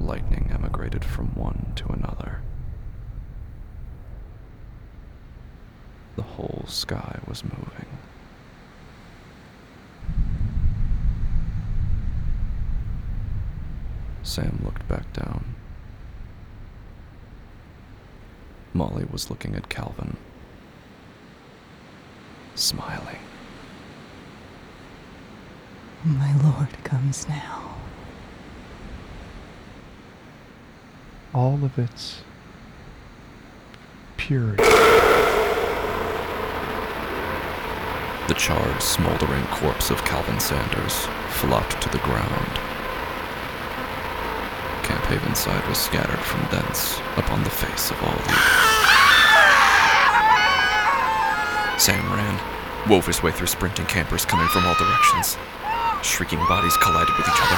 Lightning 0.00 0.50
emigrated 0.54 1.04
from 1.04 1.34
one 1.34 1.72
to 1.76 1.88
another. 1.88 2.42
The 6.14 6.22
whole 6.22 6.64
sky 6.66 7.18
was 7.26 7.42
moving. 7.42 7.86
Sam 14.22 14.60
looked 14.64 14.86
back 14.88 15.12
down. 15.12 15.56
Molly 18.78 19.04
was 19.10 19.28
looking 19.28 19.56
at 19.56 19.68
Calvin, 19.68 20.16
smiling. 22.54 23.18
My 26.04 26.32
Lord 26.42 26.72
comes 26.84 27.28
now. 27.28 27.74
all 31.34 31.62
of 31.62 31.78
its 31.78 32.22
purity. 34.16 34.62
The 38.26 38.34
charred, 38.36 38.82
smoldering 38.82 39.44
corpse 39.46 39.90
of 39.90 40.04
Calvin 40.04 40.40
Sanders 40.40 41.06
flopped 41.28 41.80
to 41.82 41.88
the 41.90 41.98
ground. 41.98 42.67
Camp 45.08 45.22
Havenside 45.22 45.66
was 45.68 45.78
scattered 45.78 46.20
from 46.20 46.40
thence 46.50 46.98
upon 47.16 47.42
the 47.42 47.50
face 47.50 47.90
of 47.90 47.96
all 48.02 48.12
the 48.12 48.34
Sam 51.78 52.04
ran, 52.12 52.38
wove 52.88 53.06
his 53.06 53.22
way 53.22 53.32
through 53.32 53.46
sprinting 53.46 53.86
campers 53.86 54.26
coming 54.26 54.48
from 54.48 54.66
all 54.66 54.74
directions. 54.74 55.38
Shrieking 56.02 56.44
bodies 56.46 56.76
collided 56.76 57.16
with 57.16 57.26
each 57.26 57.40
other. 57.40 57.56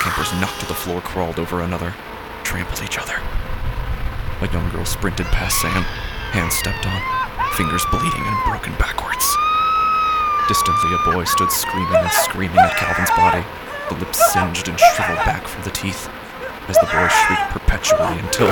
Campers 0.00 0.32
knocked 0.40 0.60
to 0.60 0.66
the 0.66 0.74
floor, 0.74 1.02
crawled 1.02 1.38
over 1.38 1.60
another, 1.60 1.94
trampled 2.42 2.82
each 2.82 2.98
other. 2.98 3.20
A 4.40 4.48
young 4.52 4.70
girl 4.70 4.86
sprinted 4.86 5.26
past 5.26 5.60
Sam, 5.60 5.82
hands 6.32 6.54
stepped 6.54 6.86
on, 6.86 7.52
fingers 7.52 7.84
bleeding 7.90 8.24
and 8.24 8.44
broken 8.44 8.72
backwards. 8.78 9.26
Distantly, 10.48 10.94
a 10.94 11.12
boy 11.12 11.24
stood 11.24 11.52
screaming 11.52 11.96
and 11.96 12.12
screaming 12.24 12.58
at 12.58 12.76
Calvin's 12.76 13.10
body, 13.10 13.44
the 13.90 13.96
lips 13.96 14.32
singed 14.32 14.68
and 14.68 14.78
shriveled 14.80 15.24
back 15.26 15.46
from 15.46 15.62
the 15.64 15.70
teeth, 15.70 16.08
as 16.68 16.76
the 16.78 16.86
boy 16.86 17.08
shrieked 17.08 17.50
perpetually 17.50 18.18
until. 18.18 18.48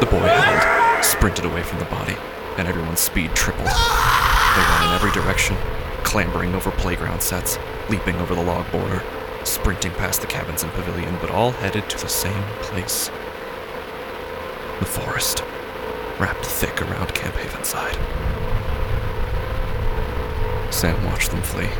The 0.00 0.06
boy 0.06 0.26
held, 0.26 1.04
sprinted 1.04 1.44
away 1.44 1.62
from 1.62 1.78
the 1.78 1.84
body, 1.86 2.16
and 2.58 2.68
everyone's 2.68 3.00
speed 3.00 3.34
tripled. 3.34 3.66
They 3.66 4.62
ran 4.62 4.88
in 4.88 4.94
every 4.94 5.10
direction, 5.12 5.56
clambering 6.02 6.54
over 6.54 6.70
playground 6.70 7.22
sets, 7.22 7.58
leaping 7.88 8.16
over 8.16 8.34
the 8.34 8.42
log 8.42 8.70
border, 8.70 9.02
sprinting 9.44 9.92
past 9.92 10.20
the 10.20 10.26
cabins 10.26 10.62
and 10.62 10.72
pavilion, 10.72 11.16
but 11.20 11.30
all 11.30 11.52
headed 11.52 11.88
to 11.90 11.98
the 11.98 12.08
same 12.08 12.42
place 12.60 13.10
the 14.80 14.86
forest, 14.86 15.42
wrapped 16.18 16.44
thick 16.44 16.82
around 16.82 17.14
Camp 17.14 17.34
Havenside. 17.36 17.94
Sam 20.72 21.02
watched 21.04 21.30
them 21.30 21.42
flee. 21.42 21.70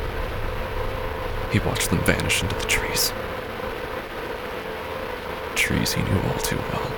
He 1.51 1.59
watched 1.59 1.91
them 1.91 1.99
vanish 2.05 2.43
into 2.43 2.55
the 2.55 2.65
trees. 2.65 3.13
Trees 5.65 5.95
he 5.95 6.03
knew 6.03 6.21
all 6.29 6.39
too 6.41 6.59
well. 6.59 6.93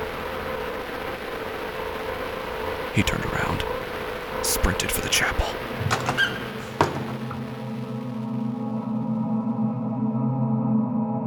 He 2.95 3.03
turned 3.05 3.25
around, 3.27 3.65
sprinted 4.43 4.91
for 4.91 5.03
the 5.03 5.09
chapel. 5.09 5.47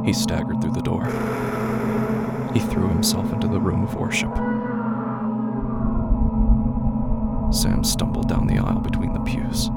He 0.04 0.12
staggered 0.12 0.60
through 0.60 0.72
the 0.72 0.82
door. 0.82 1.06
He 2.52 2.60
threw 2.60 2.88
himself 2.88 3.32
into 3.32 3.48
the 3.48 3.58
room 3.58 3.84
of 3.84 3.94
worship. 3.94 4.36
Sam 7.54 7.82
stumbled 7.84 8.28
down 8.28 8.48
the 8.48 8.58
aisle 8.58 8.80
between 8.80 9.14
the 9.14 9.20
pews. 9.20 9.70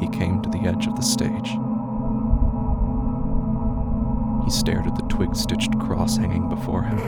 He 0.00 0.08
came 0.16 0.40
to 0.42 0.48
the 0.48 0.68
edge 0.68 0.86
of 0.86 0.94
the 0.94 1.02
stage. 1.02 1.57
Stitched 5.38 5.78
cross 5.78 6.16
hanging 6.16 6.48
before 6.48 6.82
him. 6.82 6.98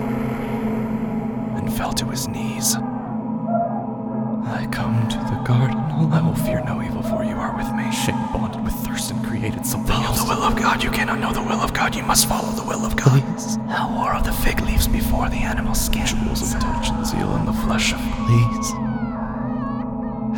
and 1.56 1.72
fell 1.72 1.92
to 1.92 2.06
his 2.06 2.28
knees. 2.28 2.76
I 2.76 4.66
come 4.72 5.08
to 5.08 5.18
the 5.18 5.42
garden 5.44 5.78
alone. 5.78 6.12
I 6.12 6.22
will 6.22 6.34
fear 6.34 6.62
no 6.64 6.82
evil, 6.82 7.02
for 7.02 7.22
you 7.24 7.34
are 7.36 7.54
with 7.56 7.70
me. 7.74 7.90
Shame 7.92 8.16
bonded 8.32 8.64
with 8.64 8.72
thirst 8.86 9.10
and 9.10 9.24
created 9.24 9.64
something 9.66 9.92
Follow 9.94 10.06
else. 10.06 10.22
the 10.22 10.28
will 10.28 10.42
of 10.42 10.56
God. 10.56 10.82
You 10.82 10.90
cannot 10.90 11.18
know 11.20 11.32
the 11.32 11.42
will 11.42 11.60
of 11.60 11.72
God. 11.74 11.94
You 11.94 12.02
must 12.02 12.26
follow 12.28 12.50
the 12.52 12.64
will 12.64 12.84
of 12.84 12.96
God. 12.96 13.22
Please. 13.22 13.56
How 13.68 13.92
war 13.94 14.14
of 14.14 14.24
the 14.24 14.32
fig 14.32 14.60
leaves 14.62 14.88
before 14.88 15.28
the 15.28 15.36
animal 15.36 15.74
skin. 15.74 16.06
Jewels 16.06 16.42
of 16.54 16.60
touch 16.60 16.90
and 16.90 17.06
zeal 17.06 17.36
in 17.36 17.44
the 17.46 17.52
flesh 17.52 17.92
of 17.92 18.00
Please. 18.26 18.70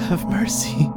Have 0.08 0.28
mercy. 0.28 0.90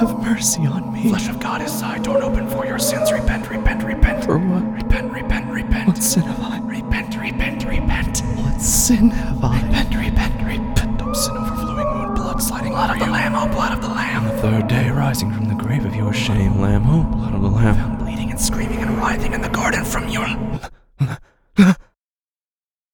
Have 0.00 0.18
mercy 0.22 0.64
on 0.64 0.94
me. 0.94 1.10
Flesh 1.10 1.28
of 1.28 1.38
God 1.40 1.60
is 1.60 1.70
side 1.70 2.02
torn 2.02 2.22
open 2.22 2.48
for 2.48 2.64
your 2.64 2.78
sins. 2.78 3.12
Repent, 3.12 3.50
repent, 3.50 3.84
repent. 3.84 4.24
For 4.24 4.38
what? 4.38 4.64
Repent, 4.82 5.12
repent, 5.12 5.52
repent. 5.52 5.88
What 5.88 5.98
sin 5.98 6.22
have 6.22 6.40
I? 6.40 6.58
Repent, 6.60 7.16
repent, 7.16 7.64
repent. 7.66 8.20
What 8.38 8.62
sin 8.62 9.10
have 9.10 9.44
I? 9.44 9.60
Repent, 9.60 9.94
repent, 9.94 10.42
repent. 10.42 11.02
Oh, 11.02 11.12
sin 11.12 11.36
overflowing 11.36 11.86
moon, 11.98 12.14
blood 12.14 12.42
sliding 12.42 12.72
blood 12.72 12.96
of 12.96 13.06
the 13.06 13.12
lamb, 13.12 13.34
oh, 13.34 13.46
blood 13.52 13.72
of 13.74 13.82
the 13.82 13.88
lamb. 13.88 14.24
The 14.24 14.40
third 14.40 14.68
day 14.68 14.88
rising 14.88 15.34
from 15.34 15.48
the 15.48 15.54
grave 15.54 15.84
of 15.84 15.94
your 15.94 16.14
shame, 16.14 16.58
Lamb, 16.62 16.88
oh, 16.88 17.02
blood 17.02 17.34
of 17.34 17.42
the 17.42 17.48
Lamb. 17.48 17.74
Found 17.74 17.98
bleeding 17.98 18.30
and 18.30 18.40
screaming 18.40 18.78
and 18.78 18.96
writhing 18.96 19.34
in 19.34 19.42
the 19.42 19.50
garden 19.50 19.84
from 19.84 20.08
your. 20.08 20.26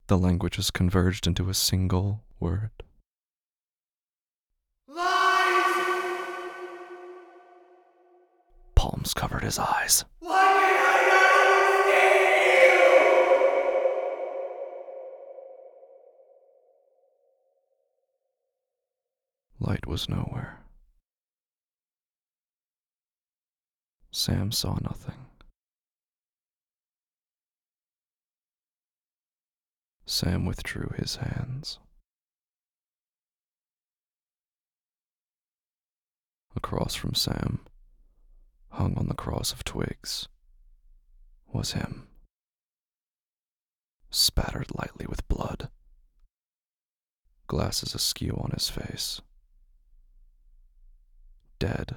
The 0.08 0.18
languages 0.18 0.72
converged 0.72 1.28
into 1.28 1.48
a 1.48 1.54
single 1.54 2.24
word. 2.40 2.70
Palms 8.87 9.14
covered 9.14 9.42
his 9.42 9.59
eyes. 9.59 10.05
Light 19.59 19.88
was 19.88 20.09
nowhere. 20.09 20.61
Sam 24.12 24.53
saw 24.53 24.79
nothing. 24.81 25.27
Sam 30.05 30.46
withdrew 30.46 30.92
his 30.96 31.16
hands. 31.16 31.81
Across 36.55 36.94
from 36.94 37.14
Sam, 37.14 37.59
hung 38.76 38.98
on 38.98 39.08
the 39.08 39.14
cross 39.14 39.52
of 39.52 39.64
twigs, 39.64 40.28
was 41.50 41.72
him, 41.72 42.08
spattered 44.10 44.66
lightly 44.74 45.06
with 45.06 45.26
blood, 45.28 45.70
glasses 47.46 47.94
askew 47.94 48.36
on 48.38 48.50
his 48.50 48.68
face, 48.68 49.22
dead, 51.58 51.96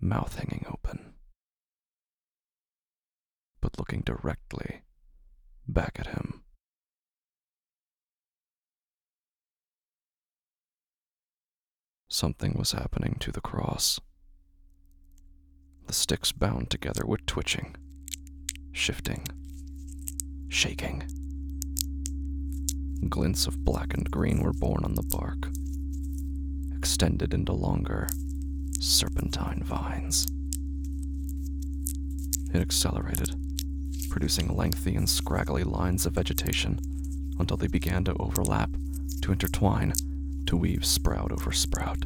mouth 0.00 0.36
hanging 0.36 0.64
open, 0.72 1.14
but 3.60 3.76
looking 3.80 4.02
directly 4.02 4.82
back 5.66 5.96
at 5.98 6.06
him. 6.06 6.44
Something 12.08 12.54
was 12.54 12.70
happening 12.72 13.16
to 13.18 13.32
the 13.32 13.40
cross. 13.40 13.98
The 15.88 15.94
sticks 15.94 16.32
bound 16.32 16.68
together 16.68 17.06
were 17.06 17.16
twitching, 17.16 17.74
shifting, 18.72 19.26
shaking. 20.50 21.02
Glints 23.08 23.46
of 23.46 23.64
black 23.64 23.94
and 23.94 24.10
green 24.10 24.42
were 24.42 24.52
born 24.52 24.84
on 24.84 24.96
the 24.96 25.02
bark, 25.02 25.48
extended 26.76 27.32
into 27.32 27.54
longer, 27.54 28.06
serpentine 28.78 29.62
vines. 29.64 30.26
It 32.52 32.60
accelerated, 32.60 33.34
producing 34.10 34.54
lengthy 34.54 34.94
and 34.94 35.08
scraggly 35.08 35.64
lines 35.64 36.04
of 36.04 36.12
vegetation 36.12 36.78
until 37.38 37.56
they 37.56 37.66
began 37.66 38.04
to 38.04 38.16
overlap, 38.20 38.68
to 39.22 39.32
intertwine, 39.32 39.94
to 40.44 40.56
weave 40.58 40.84
sprout 40.84 41.32
over 41.32 41.50
sprout. 41.50 42.04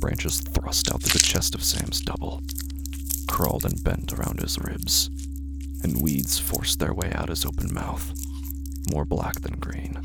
Branches 0.00 0.40
thrust 0.40 0.92
out 0.92 1.02
through 1.02 1.18
the 1.18 1.26
chest 1.26 1.54
of 1.54 1.62
Sam's 1.62 2.00
double, 2.00 2.42
crawled 3.28 3.64
and 3.64 3.82
bent 3.82 4.12
around 4.12 4.40
his 4.40 4.58
ribs, 4.58 5.10
and 5.82 6.00
weeds 6.00 6.38
forced 6.38 6.78
their 6.78 6.94
way 6.94 7.12
out 7.14 7.28
his 7.28 7.44
open 7.44 7.72
mouth, 7.72 8.12
more 8.92 9.04
black 9.04 9.40
than 9.40 9.58
green. 9.58 9.98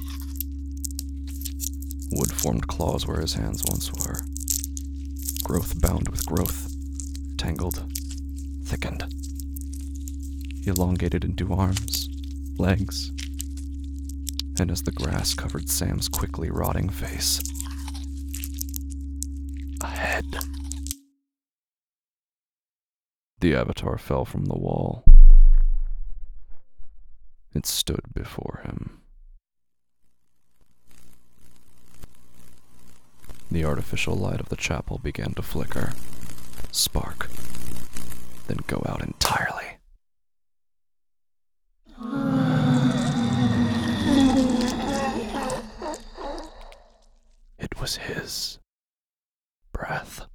Wood 2.12 2.32
formed 2.32 2.68
claws 2.68 3.08
where 3.08 3.22
his 3.22 3.34
hands 3.36 3.64
once 3.68 3.92
were. 3.94 4.22
Growth 5.44 5.80
bound 5.82 6.10
with 6.10 6.26
growth, 6.26 6.74
tangled, 7.38 7.86
thickened, 8.64 9.06
He 10.64 10.70
elongated 10.70 11.24
into 11.24 11.54
arms, 11.54 12.10
legs, 12.58 13.12
and 14.60 14.72
as 14.72 14.84
the 14.84 14.92
grass 14.92 15.34
covered 15.34 15.70
Sam's 15.70 16.08
quickly 16.08 16.50
rotting 16.50 16.90
face, 16.90 17.42
The 23.54 23.60
avatar 23.60 24.00
fell 24.00 24.26
from 24.26 24.46
the 24.46 24.58
wall. 24.58 25.06
It 27.54 27.68
stood 27.68 28.02
before 28.12 28.62
him. 28.66 29.04
The 33.52 33.64
artificial 33.64 34.16
light 34.16 34.40
of 34.40 34.50
the 34.50 34.56
chapel 34.56 34.98
began 35.04 35.36
to 35.36 35.44
flicker, 35.44 35.94
spark, 36.72 37.30
then 38.48 38.58
go 38.66 38.82
out 38.88 39.04
entirely. 39.04 39.78
It 47.60 47.80
was 47.80 47.98
his 47.98 48.58
breath. 49.72 50.26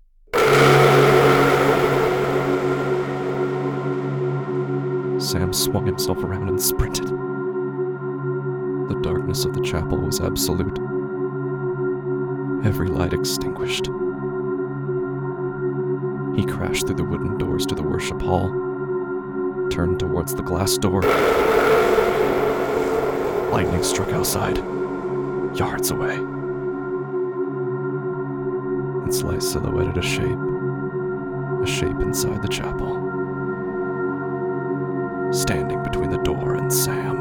Sam 5.28 5.52
swung 5.52 5.84
himself 5.84 6.24
around 6.24 6.48
and 6.48 6.58
sprinted. 6.58 7.08
The 8.88 8.98
darkness 9.02 9.44
of 9.44 9.52
the 9.52 9.60
chapel 9.60 9.98
was 9.98 10.22
absolute. 10.22 10.78
Every 12.64 12.88
light 12.88 13.12
extinguished. 13.12 13.88
He 16.34 16.46
crashed 16.46 16.86
through 16.86 16.96
the 16.96 17.04
wooden 17.04 17.36
doors 17.36 17.66
to 17.66 17.74
the 17.74 17.82
worship 17.82 18.22
hall, 18.22 18.48
turned 19.70 20.00
towards 20.00 20.34
the 20.34 20.42
glass 20.42 20.78
door. 20.78 21.02
Lightning 23.52 23.82
struck 23.82 24.08
outside, 24.14 24.56
yards 25.58 25.90
away. 25.90 26.14
Its 29.06 29.22
light 29.22 29.42
silhouetted 29.42 29.98
a 29.98 30.02
shape, 30.02 30.38
a 31.62 31.66
shape 31.66 32.00
inside 32.00 32.40
the 32.40 32.48
chapel, 32.48 33.07
standing 35.30 35.82
between 35.82 36.10
the 36.10 36.22
door 36.22 36.54
and 36.54 36.72
Sam. 36.72 37.18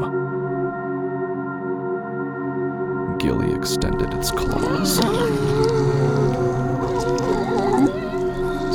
Gilly 3.18 3.52
extended 3.52 4.14
its 4.14 4.30
claws. 4.30 4.96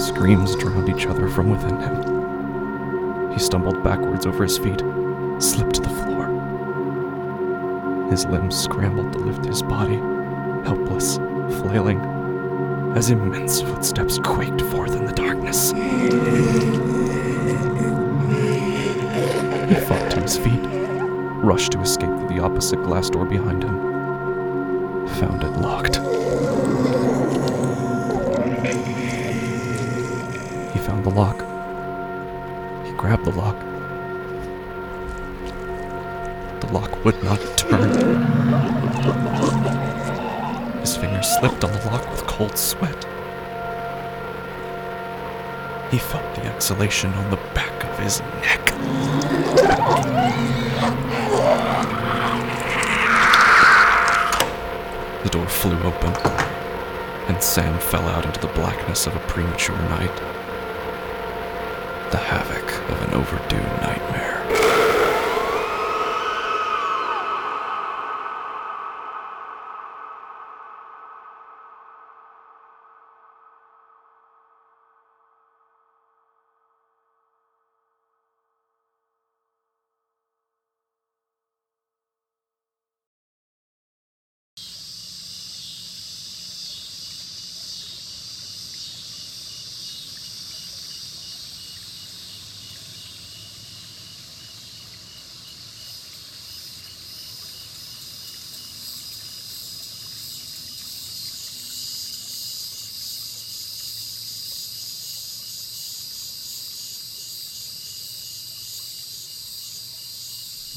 Screams 0.08 0.56
drowned 0.58 0.90
each 0.90 1.08
other 1.08 1.28
from 1.28 1.50
within 1.50 1.80
him. 1.80 3.32
He 3.32 3.40
stumbled 3.40 3.84
backwards 3.84 4.26
over 4.26 4.44
his 4.44 4.58
feet, 4.58 4.82
slipped 5.40 5.76
to 5.76 5.82
the 5.82 5.90
floor. 5.90 6.28
His 8.10 8.26
limbs 8.26 8.56
scrambled 8.56 9.14
to 9.14 9.20
lift 9.20 9.46
his 9.46 9.64
body, 9.64 9.96
helpless, 10.66 11.18
flailing, 11.62 12.00
as 12.96 13.10
immense 13.10 13.62
footsteps 13.62 14.20
quaked 14.20 14.62
forth 14.62 14.96
in 14.96 15.06
the 15.06 15.14
darkness. 15.14 15.74
He 19.74 19.80
fought 19.80 20.12
to 20.12 20.22
his 20.22 20.38
feet, 20.38 20.60
rushed 21.42 21.72
to 21.72 21.82
escape 21.82 22.08
through 22.08 22.28
the 22.28 22.44
opposite 22.44 22.84
glass 22.84 23.10
door 23.10 23.26
behind 23.26 23.64
him. 23.64 25.08
Found 25.08 25.44
it 25.44 25.50
locked. 25.58 25.96
He 30.74 30.80
found 30.80 31.04
the 31.04 31.10
lock. 31.10 31.40
He 32.86 32.92
grabbed 32.94 33.26
the 33.26 33.32
lock. 33.32 33.60
The 36.62 36.72
lock 36.72 37.04
would 37.04 37.24
not 37.24 37.40
turn. 37.58 37.90
His 40.82 40.96
fingers 40.98 41.28
slipped 41.40 41.64
on 41.64 41.72
the 41.72 41.84
lock 41.88 42.08
with 42.12 42.28
cold 42.28 42.56
sweat. 42.60 43.08
He 45.94 46.00
felt 46.00 46.34
the 46.34 46.46
exhalation 46.46 47.14
on 47.14 47.30
the 47.30 47.38
back 47.54 47.84
of 47.84 48.00
his 48.00 48.20
neck. 48.42 48.66
The 55.22 55.30
door 55.30 55.48
flew 55.48 55.78
open, 55.84 56.14
and 57.28 57.44
Sam 57.44 57.78
fell 57.78 58.08
out 58.08 58.26
into 58.26 58.40
the 58.40 58.52
blackness 58.54 59.06
of 59.06 59.16
a 59.16 59.20
premature 59.28 59.78
night. 59.90 60.16
The 62.10 62.18
havoc 62.18 62.90
of 62.90 63.00
an 63.04 63.14
overdue 63.14 63.58
nightmare. 63.58 64.03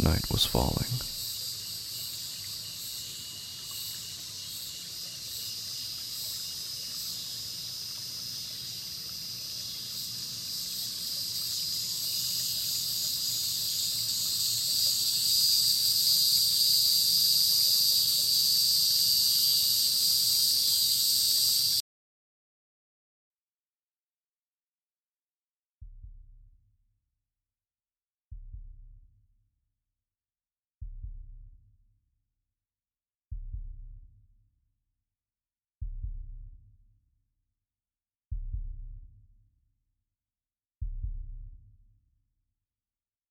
Night 0.07 0.31
was 0.31 0.47
falling. 0.47 1.16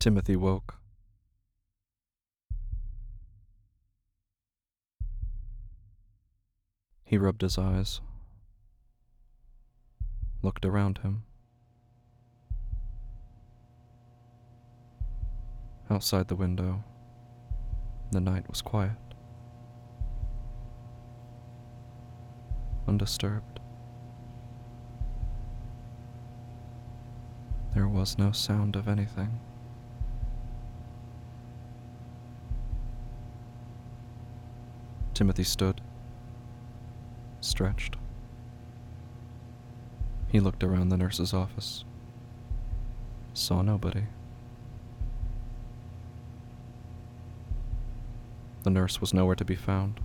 Timothy 0.05 0.35
woke. 0.35 0.75
He 7.03 7.17
rubbed 7.17 7.41
his 7.41 7.57
eyes, 7.57 8.01
looked 10.43 10.63
around 10.63 10.99
him. 10.99 11.23
Outside 15.89 16.27
the 16.27 16.35
window, 16.35 16.83
the 18.11 18.21
night 18.21 18.47
was 18.47 18.61
quiet, 18.61 18.91
undisturbed. 22.87 23.59
There 27.73 27.87
was 27.87 28.19
no 28.19 28.31
sound 28.31 28.75
of 28.75 28.87
anything. 28.87 29.39
Timothy 35.15 35.45
stood, 35.45 35.79
stretched. 37.39 37.95
He 40.27 40.41
looked 40.41 40.61
around 40.61 40.89
the 40.89 40.97
nurse's 40.97 41.33
office, 41.33 41.85
saw 43.33 43.61
nobody. 43.61 44.03
The 48.63 48.69
nurse 48.71 48.99
was 48.99 49.13
nowhere 49.13 49.35
to 49.35 49.45
be 49.45 49.55
found. 49.55 50.01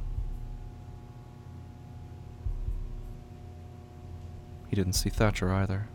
He 4.69 4.77
didn't 4.77 4.93
see 4.93 5.11
Thatcher 5.11 5.53
either. 5.53 5.89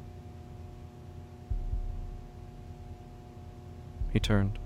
He 4.12 4.19
turned, 4.19 4.60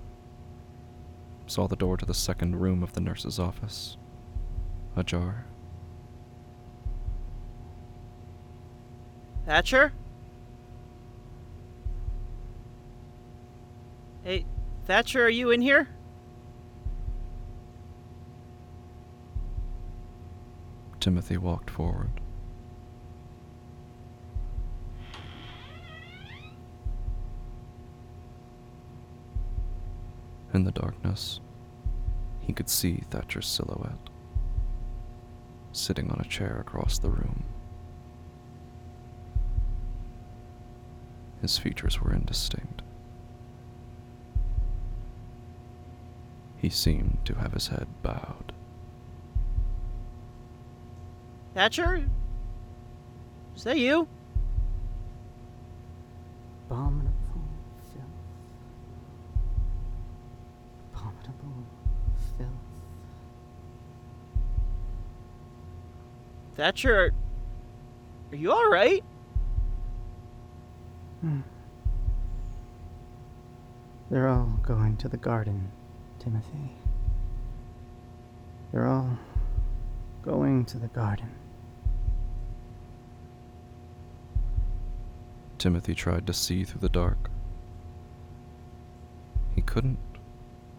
saw 1.46 1.68
the 1.68 1.76
door 1.76 1.96
to 1.96 2.04
the 2.04 2.14
second 2.14 2.56
room 2.56 2.82
of 2.82 2.94
the 2.94 3.00
nurse's 3.00 3.38
office 3.38 3.96
ajar. 4.96 5.46
Thatcher? 9.46 9.92
Hey, 14.22 14.44
Thatcher, 14.86 15.24
are 15.24 15.30
you 15.30 15.50
in 15.50 15.60
here? 15.62 15.88
Timothy 21.00 21.38
walked 21.38 21.70
forward. 21.70 22.10
In 30.52 30.64
the 30.64 30.72
darkness, 30.72 31.40
he 32.40 32.52
could 32.52 32.68
see 32.68 33.04
Thatcher's 33.10 33.46
silhouette, 33.46 34.09
sitting 35.80 36.10
on 36.10 36.20
a 36.20 36.28
chair 36.28 36.58
across 36.60 36.98
the 36.98 37.10
room. 37.10 37.44
His 41.40 41.56
features 41.56 42.00
were 42.00 42.12
indistinct. 42.12 42.82
He 46.58 46.68
seemed 46.68 47.18
to 47.24 47.34
have 47.36 47.54
his 47.54 47.68
head 47.68 47.86
bowed. 48.02 48.52
Thatcher? 51.54 52.04
Is 53.56 53.64
that 53.64 53.78
you? 53.78 54.06
Abominable 56.68 57.10
filth. 57.92 58.04
Abominable 60.94 61.64
filth. 62.36 62.48
Thatcher, 66.60 67.14
are 68.30 68.36
you 68.36 68.52
alright? 68.52 69.02
Hmm. 71.22 71.40
They're 74.10 74.28
all 74.28 74.58
going 74.62 74.98
to 74.98 75.08
the 75.08 75.16
garden, 75.16 75.72
Timothy. 76.18 76.76
They're 78.70 78.86
all 78.86 79.18
going 80.20 80.66
to 80.66 80.76
the 80.76 80.88
garden. 80.88 81.30
Timothy 85.56 85.94
tried 85.94 86.26
to 86.26 86.34
see 86.34 86.64
through 86.64 86.82
the 86.82 86.90
dark. 86.90 87.30
He 89.54 89.62
couldn't 89.62 89.98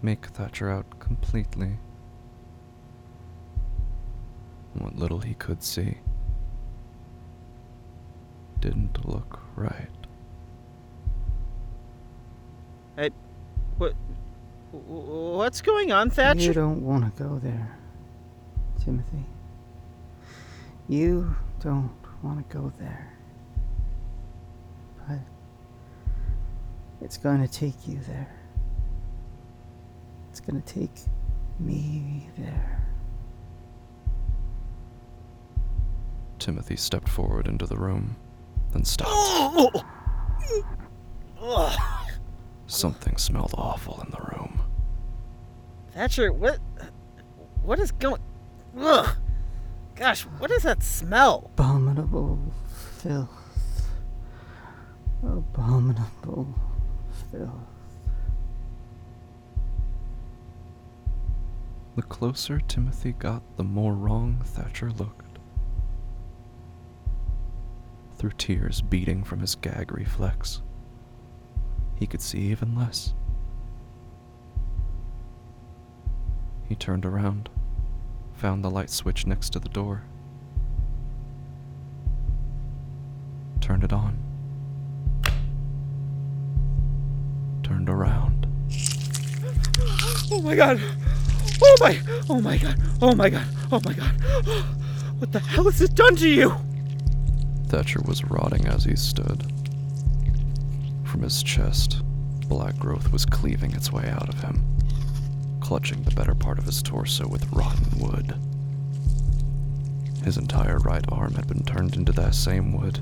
make 0.04 0.28
Thatcher 0.28 0.70
out 0.70 1.00
completely. 1.00 1.80
What 4.74 4.96
little 4.96 5.20
he 5.20 5.34
could 5.34 5.64
see 5.64 5.98
didn't 8.60 9.06
look 9.06 9.40
right. 9.56 9.90
What? 13.78 13.94
What's 14.72 15.62
going 15.62 15.92
on, 15.92 16.12
Thatcher? 16.12 16.42
You 16.42 16.54
don't 16.54 16.82
want 16.86 17.04
to 17.04 17.24
go 17.24 17.40
there, 17.40 17.78
Timothy. 18.84 19.26
You 20.88 21.36
don't 21.60 21.92
want 22.22 22.48
to 22.48 22.56
go 22.56 22.72
there. 22.78 23.12
But 25.08 25.20
it's 27.02 27.18
going 27.18 27.42
to 27.42 27.52
take 27.52 27.88
you 27.88 28.00
there. 28.08 28.34
It's 30.30 30.40
going 30.40 30.62
to 30.62 30.74
take 30.74 30.92
me 31.60 32.30
there. 32.38 32.91
Timothy 36.42 36.76
stepped 36.76 37.08
forward 37.08 37.46
into 37.46 37.68
the 37.68 37.78
room, 37.78 38.16
then 38.72 38.84
stopped. 38.84 39.86
Something 42.66 43.16
smelled 43.18 43.54
awful 43.56 44.02
in 44.04 44.10
the 44.10 44.18
room. 44.36 44.60
Thatcher, 45.94 46.34
what? 46.34 46.58
What 47.62 47.80
is 47.80 47.92
going? 47.92 48.24
Ugh. 48.76 49.16
Gosh, 49.96 50.24
what 50.40 50.50
is 50.50 50.64
that 50.64 50.82
smell? 50.82 51.52
Abominable 51.54 52.40
filth. 53.04 53.92
Abominable 55.22 56.56
filth. 57.30 57.52
The 61.96 62.02
closer 62.02 62.60
Timothy 62.62 63.12
got, 63.12 63.44
the 63.58 63.64
more 63.64 63.94
wrong 63.94 64.42
Thatcher 64.44 64.90
looked. 64.90 65.31
Through 68.22 68.34
tears 68.38 68.82
beating 68.82 69.24
from 69.24 69.40
his 69.40 69.56
gag 69.56 69.92
reflex, 69.92 70.62
he 71.96 72.06
could 72.06 72.22
see 72.22 72.38
even 72.52 72.76
less. 72.76 73.16
He 76.70 76.76
turned 76.76 77.04
around, 77.04 77.50
found 78.36 78.64
the 78.64 78.70
light 78.70 78.92
switch 78.92 79.26
next 79.26 79.50
to 79.54 79.60
the 79.60 79.70
door, 79.70 80.04
turned 83.60 83.84
it 83.84 83.92
on, 83.92 84.20
turned 87.64 87.90
around. 87.90 88.46
Oh 90.32 90.44
my 90.44 90.56
god! 90.56 90.80
Oh 91.60 91.78
my! 91.80 92.00
Oh 92.30 92.40
my 92.40 92.58
god! 92.60 92.76
Oh 93.02 93.16
my 93.16 93.30
god! 93.32 93.48
Oh 93.72 93.82
my 93.84 93.94
god! 93.94 94.12
What 95.18 95.32
the 95.32 95.40
hell 95.40 95.64
has 95.64 95.82
it 95.82 95.96
done 95.96 96.16
to 96.18 96.30
you? 96.30 96.56
Thatcher 97.72 98.02
was 98.04 98.26
rotting 98.26 98.68
as 98.68 98.84
he 98.84 98.98
stood. 98.98 99.50
From 101.06 101.22
his 101.22 101.42
chest, 101.42 102.02
black 102.50 102.78
growth 102.78 103.14
was 103.14 103.26
cleaving 103.26 103.72
its 103.72 103.94
way 103.94 104.10
out 104.10 104.28
of 104.28 104.44
him, 104.44 104.78
clutching 105.62 106.04
the 106.04 106.12
better 106.12 106.36
part 106.36 106.60
of 106.60 106.66
his 106.66 106.82
torso 106.82 107.26
with 107.30 107.50
rotten 107.54 107.98
wood. 107.98 108.36
His 110.26 110.36
entire 110.36 110.80
right 110.80 111.06
arm 111.14 111.34
had 111.36 111.48
been 111.48 111.64
turned 111.64 111.96
into 111.96 112.12
that 112.12 112.36
same 112.36 112.74
wood, 112.74 113.00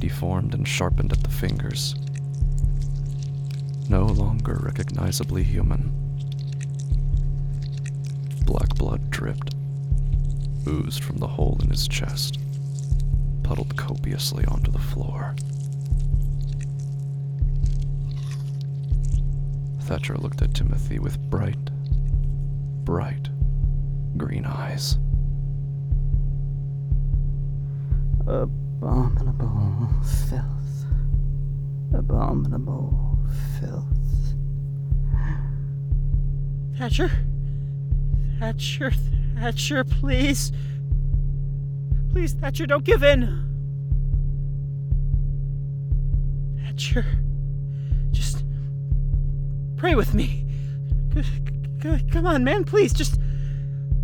deformed 0.00 0.52
and 0.52 0.68
sharpened 0.68 1.14
at 1.14 1.22
the 1.22 1.30
fingers. 1.30 1.94
No 3.88 4.04
longer 4.04 4.60
recognizably 4.62 5.42
human. 5.42 5.94
Black 8.44 8.74
blood 8.74 9.10
dripped, 9.10 9.54
oozed 10.68 11.02
from 11.02 11.16
the 11.16 11.26
hole 11.26 11.58
in 11.62 11.70
his 11.70 11.88
chest 11.88 12.38
puddled 13.46 13.76
copiously 13.76 14.44
onto 14.46 14.72
the 14.72 14.78
floor. 14.78 15.36
Thatcher 19.82 20.18
looked 20.18 20.42
at 20.42 20.52
Timothy 20.52 20.98
with 20.98 21.16
bright, 21.30 21.70
bright 22.84 23.28
green 24.16 24.44
eyes. 24.44 24.98
Abominable 28.26 29.90
filth. 30.02 30.86
Abominable 31.94 33.16
filth. 33.60 34.34
Thatcher? 36.76 37.12
Thatcher, 38.40 38.92
Thatcher, 39.36 39.84
please. 39.84 40.50
Please, 42.16 42.32
Thatcher, 42.32 42.64
don't 42.64 42.82
give 42.82 43.02
in. 43.02 43.44
Thatcher, 46.64 47.04
just 48.10 48.42
pray 49.76 49.94
with 49.94 50.14
me. 50.14 50.46
C- 51.12 51.22
c- 51.82 52.06
Come 52.10 52.24
on, 52.24 52.42
man, 52.42 52.64
please, 52.64 52.94
just, 52.94 53.20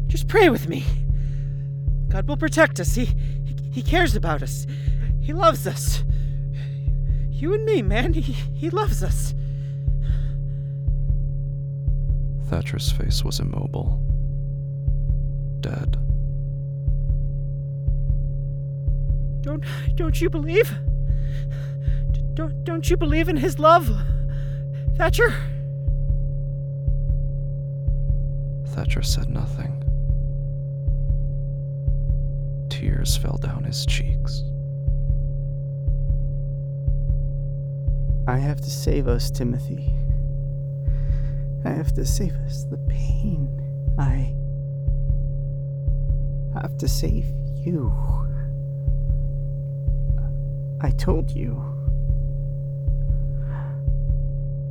just 0.09 0.29
pray 0.29 0.51
with 0.51 0.69
me. 0.69 0.85
God 2.11 2.29
will 2.29 2.37
protect 2.37 2.81
us. 2.81 2.97
He, 2.97 3.07
he, 3.07 3.57
he 3.73 3.83
cares 3.83 4.15
about 4.15 4.43
us. 4.43 4.67
He 5.23 5.33
loves 5.33 5.67
us. 5.67 6.05
You 7.31 7.55
and 7.55 7.65
me, 7.65 7.81
man. 7.81 8.13
He, 8.13 8.21
he 8.21 8.69
loves 8.69 9.03
us. 9.03 9.33
Thatcher's 12.51 12.93
face 12.93 13.25
was 13.25 13.41
immobile, 13.41 13.99
dead. 15.61 16.02
Don't, 19.43 19.65
don't 19.97 20.21
you 20.21 20.31
believe? 20.31 20.73
Don't, 22.35 22.65
don't 22.65 22.89
you 22.89 22.97
believe 22.97 23.29
in 23.29 23.37
his 23.37 23.59
love, 23.59 23.91
Thatcher? 24.97 25.35
Thatcher 28.69 29.03
said 29.03 29.29
nothing. 29.29 29.79
Tears 32.71 33.17
fell 33.17 33.37
down 33.37 33.65
his 33.65 33.85
cheeks. 33.85 34.45
I 38.27 38.39
have 38.39 38.61
to 38.61 38.71
save 38.71 39.09
us, 39.09 39.31
Timothy. 39.31 39.93
I 41.65 41.71
have 41.71 41.93
to 41.95 42.07
save 42.07 42.35
us 42.47 42.65
the 42.65 42.79
pain. 42.79 43.59
I 43.99 44.33
have 46.55 46.79
to 46.79 46.89
save 46.89 47.27
you. 47.55 47.93
I 50.85 50.91
told 50.91 51.31
you. 51.31 51.63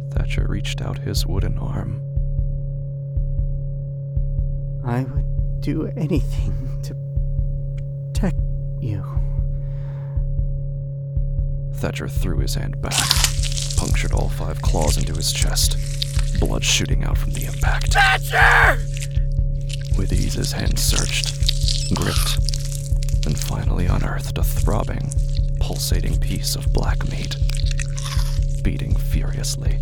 Thatcher 0.10 0.46
reached 0.48 0.82
out 0.82 0.98
his 0.98 1.26
wooden 1.26 1.58
arm. 1.58 2.02
I 4.86 5.04
would 5.04 5.62
do 5.62 5.88
anything 5.96 6.82
to 6.84 6.96
protect 8.14 8.38
you. 8.82 9.06
Thatcher 11.76 12.10
threw 12.10 12.40
his 12.40 12.56
hand 12.56 12.82
back, 12.82 13.08
punctured 13.78 14.12
all 14.12 14.28
five 14.28 14.62
claws 14.62 14.98
into 14.98 15.14
his 15.14 15.32
chest, 15.32 15.78
blood 16.42 16.66
shooting 16.66 17.06
out 17.06 17.18
from 17.18 17.32
the 17.32 17.46
impact. 17.46 17.94
Thatcher! 17.94 18.82
With 19.98 20.12
ease, 20.12 20.34
his 20.34 20.52
hand 20.52 20.78
searched, 20.78 21.96
gripped, 21.96 22.38
and 23.26 23.40
finally 23.40 23.86
unearthed 23.86 24.38
a 24.38 24.44
throbbing, 24.44 25.10
pulsating 25.82 26.20
piece 26.20 26.56
of 26.56 26.72
black 26.74 27.10
meat, 27.10 27.36
beating 28.62 28.96
furiously, 28.96 29.80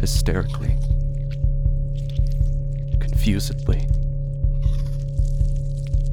hysterically, 0.00 0.76
confusedly, 2.98 3.86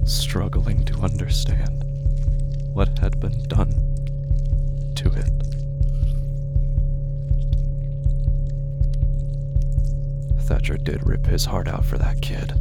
struggling 0.06 0.86
to 0.86 0.94
understand 1.02 1.84
what 2.72 3.00
had 3.00 3.20
been 3.20 3.42
done 3.48 3.72
to 4.94 5.12
it. 5.12 5.32
Thatcher 10.44 10.78
did 10.78 11.04
rip 11.04 11.26
his 11.26 11.46
heart 11.46 11.68
out 11.68 11.84
for 11.84 11.98
that 11.98 12.22
kid. 12.22 12.54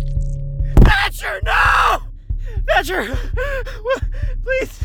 Thatcher, 0.81 1.41
no! 1.45 1.99
Thatcher! 2.67 3.19
Please! 4.43 4.84